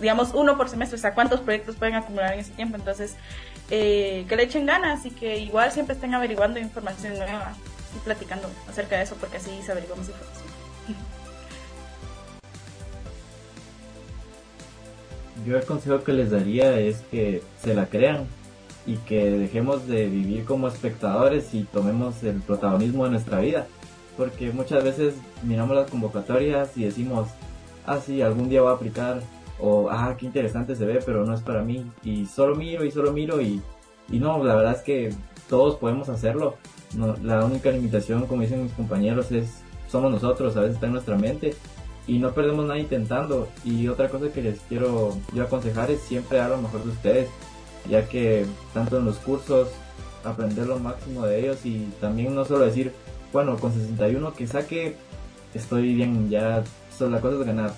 [0.00, 2.76] Digamos, uno por semestre, o sea, cuántos proyectos pueden acumular en ese tiempo.
[2.76, 3.14] Entonces,
[3.72, 7.54] eh, que le echen ganas y que igual siempre estén averiguando información nueva
[7.96, 10.46] y platicando acerca de eso, porque así se averigua más información.
[15.46, 18.28] Yo el consejo que les daría es que se la crean,
[18.86, 23.66] y que dejemos de vivir como espectadores y tomemos el protagonismo de nuestra vida.
[24.16, 27.28] Porque muchas veces miramos las convocatorias y decimos,
[27.86, 29.22] ah, sí, algún día voy a aplicar,
[29.60, 31.84] o ah, qué interesante se ve, pero no es para mí.
[32.02, 33.60] Y solo miro y solo miro y,
[34.10, 35.14] y no, la verdad es que
[35.48, 36.56] todos podemos hacerlo.
[37.22, 41.16] La única limitación, como dicen mis compañeros, es somos nosotros, a veces está en nuestra
[41.16, 41.54] mente
[42.06, 43.48] y no perdemos nada intentando.
[43.64, 47.28] Y otra cosa que les quiero yo aconsejar es siempre dar lo mejor de ustedes
[47.88, 49.68] ya que tanto en los cursos
[50.24, 52.92] aprender lo máximo de ellos y también no solo decir,
[53.32, 54.96] bueno, con 61 que saque
[55.54, 56.62] estoy bien, ya
[56.96, 57.74] solo la cosa es ganar.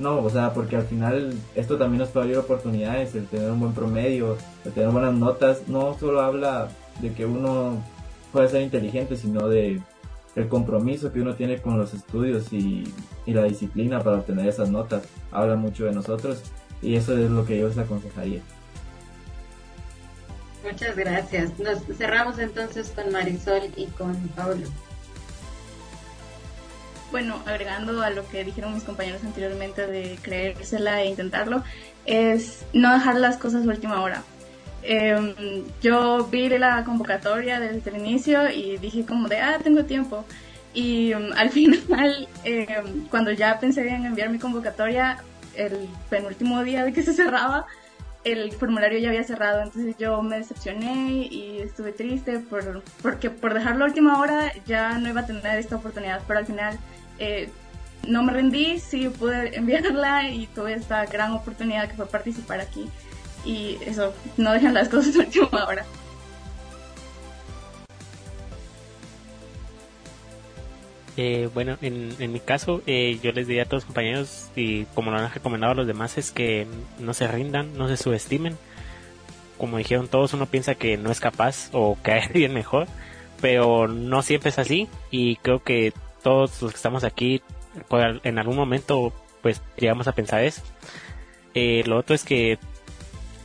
[0.00, 3.60] No, o sea, porque al final esto también nos puede abrir oportunidades, el tener un
[3.60, 6.68] buen promedio, el tener buenas notas, no solo habla
[7.02, 7.84] de que uno
[8.32, 9.82] puede ser inteligente, sino de
[10.36, 12.84] el compromiso que uno tiene con los estudios y,
[13.26, 15.02] y la disciplina para obtener esas notas.
[15.32, 16.42] Habla mucho de nosotros
[16.80, 18.40] y eso es lo que yo les aconsejaría.
[20.64, 21.58] Muchas gracias.
[21.58, 24.66] Nos cerramos entonces con Marisol y con Pablo.
[27.10, 31.64] Bueno, agregando a lo que dijeron mis compañeros anteriormente de creérsela e intentarlo,
[32.06, 34.22] es no dejar las cosas a última hora.
[34.82, 35.34] Em,
[35.82, 40.24] yo vi la convocatoria desde el inicio y dije como de, ah, tengo tiempo.
[40.72, 45.18] Y em, al final, em, cuando ya pensé en enviar mi convocatoria,
[45.54, 47.66] el penúltimo día de que se cerraba,
[48.24, 53.54] el formulario ya había cerrado, entonces yo me decepcioné y estuve triste por, porque por
[53.54, 56.78] dejarlo a última hora ya no iba a tener esta oportunidad, pero al final
[57.20, 57.48] eh,
[58.08, 62.88] no me rendí, sí pude enviarla y tuve esta gran oportunidad que fue participar aquí
[63.44, 65.66] y eso, no dejan las cosas a última.
[71.16, 74.84] Eh, bueno, en, en, mi caso, eh, yo les diría a todos los compañeros, y
[74.94, 76.66] como lo han recomendado a los demás, es que
[76.98, 78.56] no se rindan, no se subestimen.
[79.58, 82.86] Como dijeron todos, uno piensa que no es capaz o que hay alguien mejor,
[83.40, 84.88] pero no siempre es así.
[85.10, 85.92] Y creo que
[86.22, 87.42] todos los que estamos aquí,
[88.24, 89.12] en algún momento,
[89.42, 90.62] pues llegamos a pensar eso.
[91.54, 92.58] Eh, lo otro es que,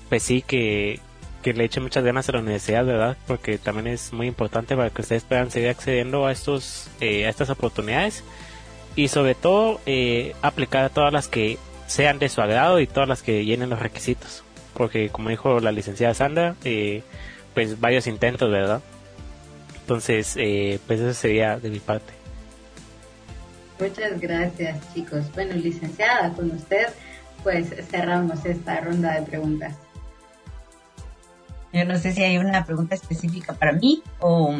[0.10, 1.00] pues sí, que
[1.46, 3.18] que le echen muchas ganas a la universidad, ¿verdad?
[3.28, 7.30] Porque también es muy importante para que ustedes puedan seguir accediendo a estos eh, a
[7.30, 8.24] estas oportunidades
[8.96, 13.08] y sobre todo eh, aplicar a todas las que sean de su agrado y todas
[13.08, 14.44] las que llenen los requisitos.
[14.74, 17.04] Porque como dijo la licenciada Sandra, eh,
[17.54, 18.82] pues varios intentos, ¿verdad?
[19.82, 20.34] Entonces,
[20.88, 22.25] pues eso sería de mi parte.
[23.80, 25.26] Muchas gracias, chicos.
[25.34, 26.88] Bueno, licenciada, con usted,
[27.44, 29.76] pues cerramos esta ronda de preguntas.
[31.74, 34.56] Yo no sé si hay una pregunta específica para mí o...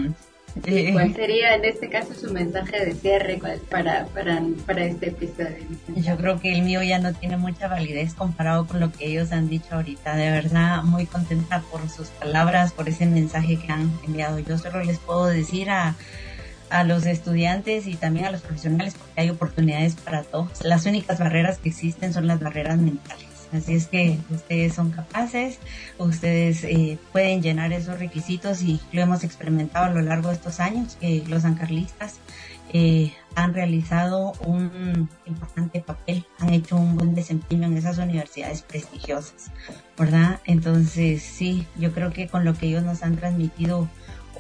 [0.64, 5.58] Eh, ¿Cuál sería en este caso su mensaje de cierre para, para, para este episodio?
[5.96, 9.34] Yo creo que el mío ya no tiene mucha validez comparado con lo que ellos
[9.34, 10.16] han dicho ahorita.
[10.16, 14.40] De verdad, muy contenta por sus palabras, por ese mensaje que han enviado.
[14.40, 15.96] Yo solo les puedo decir a,
[16.70, 20.64] a los estudiantes y también a los profesionales porque hay oportunidades para todos.
[20.64, 23.26] Las únicas barreras que existen son las barreras mentales.
[23.54, 25.60] Así es que ustedes son capaces,
[25.98, 30.60] ustedes eh, pueden llenar esos requisitos y lo hemos experimentado a lo largo de estos
[30.60, 32.20] años que los sancarlistas
[32.74, 39.52] eh, han realizado un importante papel, han hecho un buen desempeño en esas universidades prestigiosas,
[39.98, 40.42] ¿verdad?
[40.46, 43.88] Entonces, sí, yo creo que con lo que ellos nos han transmitido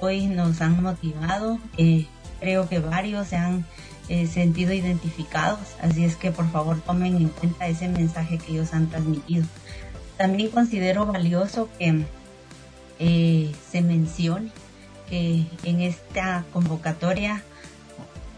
[0.02, 2.08] hoy nos han motivado, eh,
[2.46, 3.66] creo que varios se han
[4.08, 8.72] eh, sentido identificados, así es que por favor tomen en cuenta ese mensaje que ellos
[8.72, 9.46] han transmitido.
[10.16, 12.06] También considero valioso que
[13.00, 14.52] eh, se mencione
[15.10, 17.42] que en esta convocatoria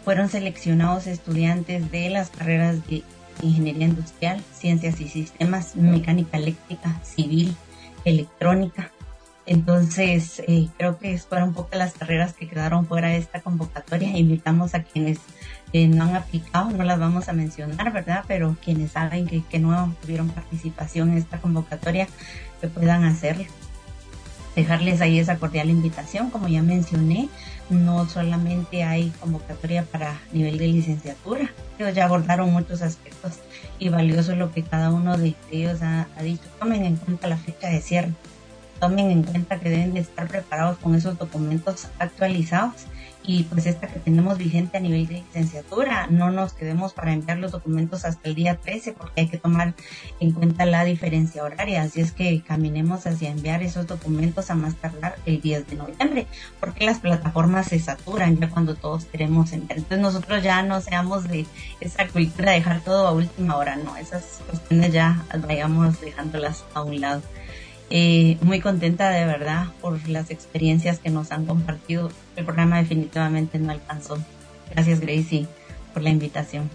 [0.06, 3.04] fueron seleccionados estudiantes de las carreras de
[3.42, 7.54] Ingeniería Industrial, Ciencias y Sistemas, Mecánica Eléctrica, Civil,
[8.06, 8.90] Electrónica.
[9.48, 14.18] Entonces, eh, creo que fueron pocas las carreras que quedaron fuera de esta convocatoria.
[14.18, 15.20] Invitamos a quienes
[15.74, 18.26] eh, no han aplicado, no las vamos a mencionar, ¿verdad?
[18.28, 22.08] Pero quienes saben que, que no tuvieron participación en esta convocatoria,
[22.60, 23.46] que puedan hacerlo
[24.58, 26.32] dejarles ahí esa cordial invitación.
[26.32, 27.30] Como ya mencioné,
[27.70, 33.34] no solamente hay convocatoria para nivel de licenciatura, ellos ya abordaron muchos aspectos
[33.78, 36.44] y valioso lo que cada uno de ellos ha, ha dicho.
[36.60, 38.14] Tomen en cuenta la fecha de cierre,
[38.80, 42.88] tomen en cuenta que deben de estar preparados con esos documentos actualizados
[43.28, 47.38] y pues esta que tenemos vigente a nivel de licenciatura, no nos quedemos para enviar
[47.38, 49.74] los documentos hasta el día 13 porque hay que tomar
[50.22, 54.76] en cuenta la diferencia horaria, así es que caminemos hacia enviar esos documentos a más
[54.76, 56.28] tardar el 10 de noviembre,
[56.62, 59.80] porque las plataformas se saturan ya cuando todos queremos enviar.
[59.80, 61.46] Entonces nosotros ya no seamos de
[61.82, 66.82] esa cultura de dejar todo a última hora, no, esas cuestiones ya vayamos dejándolas a
[66.82, 67.22] un lado.
[67.90, 72.12] Eh, muy contenta de verdad por las experiencias que nos han compartido.
[72.36, 74.18] El programa definitivamente no alcanzó.
[74.72, 75.48] Gracias Gracie
[75.94, 76.70] por la invitación.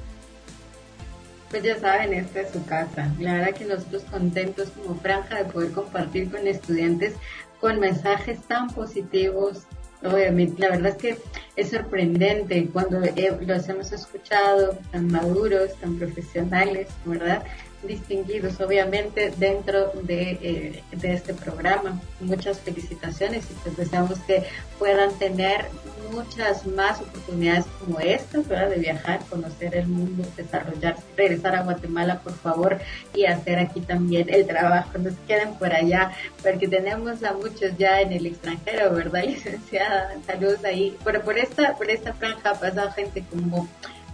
[1.50, 3.14] Pues ya saben, esta es su casa.
[3.18, 7.14] La verdad que nosotros contentos como franja de poder compartir con estudiantes
[7.60, 9.62] con mensajes tan positivos.
[10.02, 11.18] Obviamente, la verdad es que
[11.54, 17.44] es sorprendente cuando los hemos escuchado tan maduros, tan profesionales, ¿verdad?
[17.82, 22.00] Distinguidos obviamente dentro de, eh, de, este programa.
[22.20, 24.44] Muchas felicitaciones y pues deseamos que
[24.78, 25.66] puedan tener
[26.10, 28.70] muchas más oportunidades como estas, ¿verdad?
[28.70, 32.78] De viajar, conocer el mundo, desarrollarse, regresar a Guatemala por favor
[33.14, 34.98] y hacer aquí también el trabajo.
[34.98, 36.12] No se queden por allá
[36.42, 40.14] porque tenemos a muchos ya en el extranjero, ¿verdad, licenciada?
[40.26, 40.96] Saludos ahí.
[41.04, 43.68] Pero por esta, por esta franja ha pasado gente como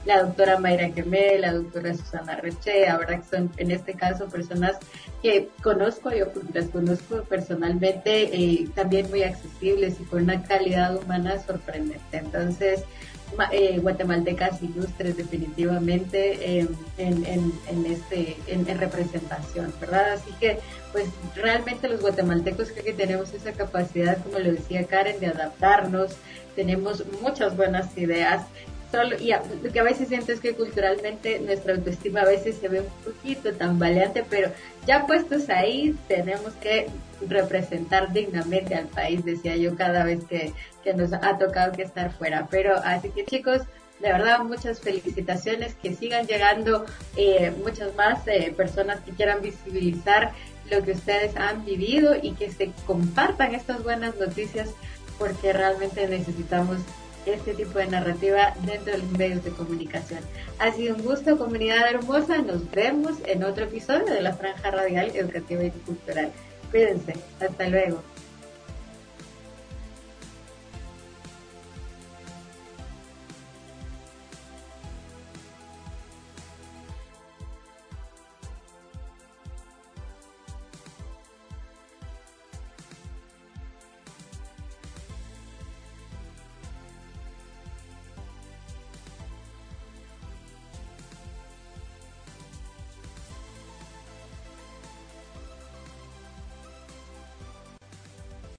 [0.08, 4.78] la doctora Mayra Quemé, la doctora Susana Reche, ahora que son en este caso personas
[5.22, 11.38] que conozco, yo las conozco personalmente, eh, también muy accesibles y con una calidad humana
[11.46, 12.16] sorprendente.
[12.16, 12.84] Entonces,
[13.52, 20.58] eh, guatemaltecas ilustres definitivamente en, en, en, este en, representación verdad así que
[20.92, 26.16] pues realmente los guatemaltecos creo que tenemos esa capacidad como lo decía Karen de adaptarnos
[26.56, 28.46] tenemos muchas buenas ideas
[28.90, 29.32] solo, y
[29.62, 33.12] lo que a veces siento es que culturalmente nuestra autoestima a veces se ve un
[33.12, 34.50] poquito tambaleante, pero
[34.86, 36.88] ya puestos ahí tenemos que
[37.26, 40.52] representar dignamente al país, decía yo cada vez que,
[40.84, 42.46] que nos ha tocado que estar fuera.
[42.50, 43.62] Pero así que chicos,
[44.00, 46.86] de verdad muchas felicitaciones, que sigan llegando
[47.16, 50.32] eh, muchas más eh, personas que quieran visibilizar
[50.70, 54.70] lo que ustedes han vivido y que se compartan estas buenas noticias
[55.18, 56.78] porque realmente necesitamos
[57.26, 60.20] este tipo de narrativa dentro de los medios de comunicación.
[60.58, 62.38] Ha sido un gusto, comunidad hermosa.
[62.38, 66.30] Nos vemos en otro episodio de la Franja Radial Educativa y Cultural.
[66.70, 67.14] Cuídense.
[67.40, 68.02] Hasta luego.